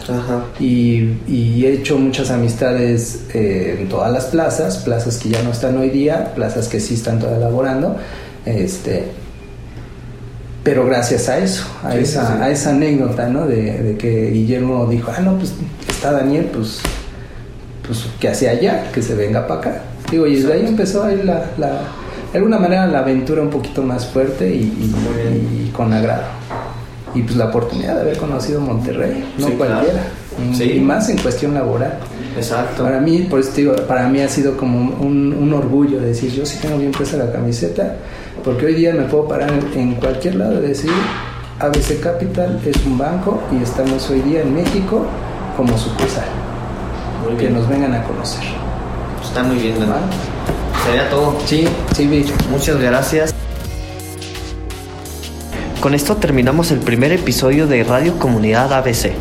Y, 0.59 1.17
y, 1.27 1.65
he 1.65 1.73
hecho 1.73 1.97
muchas 1.99 2.31
amistades 2.31 3.25
eh, 3.33 3.77
en 3.79 3.89
todas 3.89 4.11
las 4.11 4.25
plazas, 4.25 4.77
plazas 4.77 5.17
que 5.17 5.29
ya 5.29 5.43
no 5.43 5.51
están 5.51 5.77
hoy 5.77 5.89
día, 5.89 6.33
plazas 6.33 6.67
que 6.67 6.79
sí 6.79 6.95
están 6.95 7.19
todavía 7.19 7.45
elaborando. 7.45 7.95
Este, 8.45 9.05
pero 10.63 10.85
gracias 10.85 11.27
a 11.27 11.39
eso, 11.39 11.65
a, 11.83 11.95
esa, 11.95 12.43
a 12.43 12.49
esa 12.49 12.69
anécdota, 12.69 13.27
¿no? 13.27 13.47
De, 13.47 13.95
que 13.97 14.29
Guillermo 14.31 14.85
dijo, 14.85 15.11
ah, 15.15 15.19
no, 15.19 15.35
pues 15.37 15.53
está 15.89 16.11
Daniel, 16.11 16.49
pues, 16.53 16.79
pues 17.85 18.05
que 18.19 18.29
hace 18.29 18.47
allá, 18.47 18.91
que 18.91 19.01
se 19.01 19.15
venga 19.15 19.47
para 19.47 19.59
acá. 19.59 19.81
Digo, 20.11 20.27
y 20.27 20.35
desde 20.35 20.53
ahí 20.53 20.65
empezó 20.67 21.03
a 21.03 21.13
ir 21.13 21.25
la, 21.25 21.45
la, 21.57 21.81
de 22.31 22.37
alguna 22.37 22.59
manera 22.59 22.85
la 22.85 22.99
aventura 22.99 23.41
un 23.41 23.49
poquito 23.49 23.81
más 23.81 24.05
fuerte 24.05 24.47
y, 24.49 25.71
con 25.75 25.91
agrado. 25.93 26.23
Y 27.15 27.23
pues 27.23 27.35
la 27.35 27.45
oportunidad 27.45 27.95
de 27.95 28.01
haber 28.01 28.17
conocido 28.17 28.61
Monterrey, 28.61 29.25
no 29.37 29.49
cualquiera, 29.57 30.03
y, 30.59 30.79
más 30.79 31.09
en 31.09 31.17
cuestión 31.17 31.55
laboral. 31.55 31.97
Exacto. 32.37 32.83
Para 32.83 33.01
mí, 33.01 33.27
por 33.29 33.39
eso 33.39 33.51
digo, 33.55 33.75
para 33.87 34.07
mí 34.07 34.21
ha 34.21 34.29
sido 34.29 34.55
como 34.55 34.79
un, 34.99 35.33
un 35.33 35.53
orgullo 35.53 35.99
decir, 35.99 36.31
yo 36.31 36.45
sí 36.45 36.59
tengo 36.61 36.77
bien 36.77 36.91
puesta 36.91 37.17
la 37.17 37.31
camiseta 37.31 37.95
porque 38.43 38.65
hoy 38.65 38.75
día 38.75 38.93
me 38.93 39.03
puedo 39.03 39.27
parar 39.27 39.51
en 39.75 39.95
cualquier 39.95 40.35
lado 40.35 40.63
y 40.63 40.67
decir, 40.67 40.91
ABC 41.59 41.99
Capital 42.01 42.59
es 42.65 42.75
un 42.85 42.97
banco 42.97 43.41
y 43.51 43.63
estamos 43.63 44.09
hoy 44.09 44.21
día 44.21 44.41
en 44.41 44.55
México 44.55 45.05
como 45.55 45.77
sucursal. 45.77 46.25
Que 47.37 47.49
nos 47.49 47.67
vengan 47.69 47.93
a 47.93 48.03
conocer. 48.03 48.43
Está 49.23 49.43
muy 49.43 49.57
bien, 49.57 49.79
¿verdad? 49.79 50.01
Sería 50.85 51.09
todo. 51.09 51.37
Sí, 51.45 51.67
sí, 51.95 52.07
bicho. 52.07 52.33
Muchas 52.49 52.79
gracias. 52.79 53.33
Con 55.79 55.93
esto 55.93 56.17
terminamos 56.17 56.71
el 56.71 56.79
primer 56.79 57.11
episodio 57.11 57.67
de 57.67 57.83
Radio 57.83 58.17
Comunidad 58.17 58.73
ABC. 58.73 59.13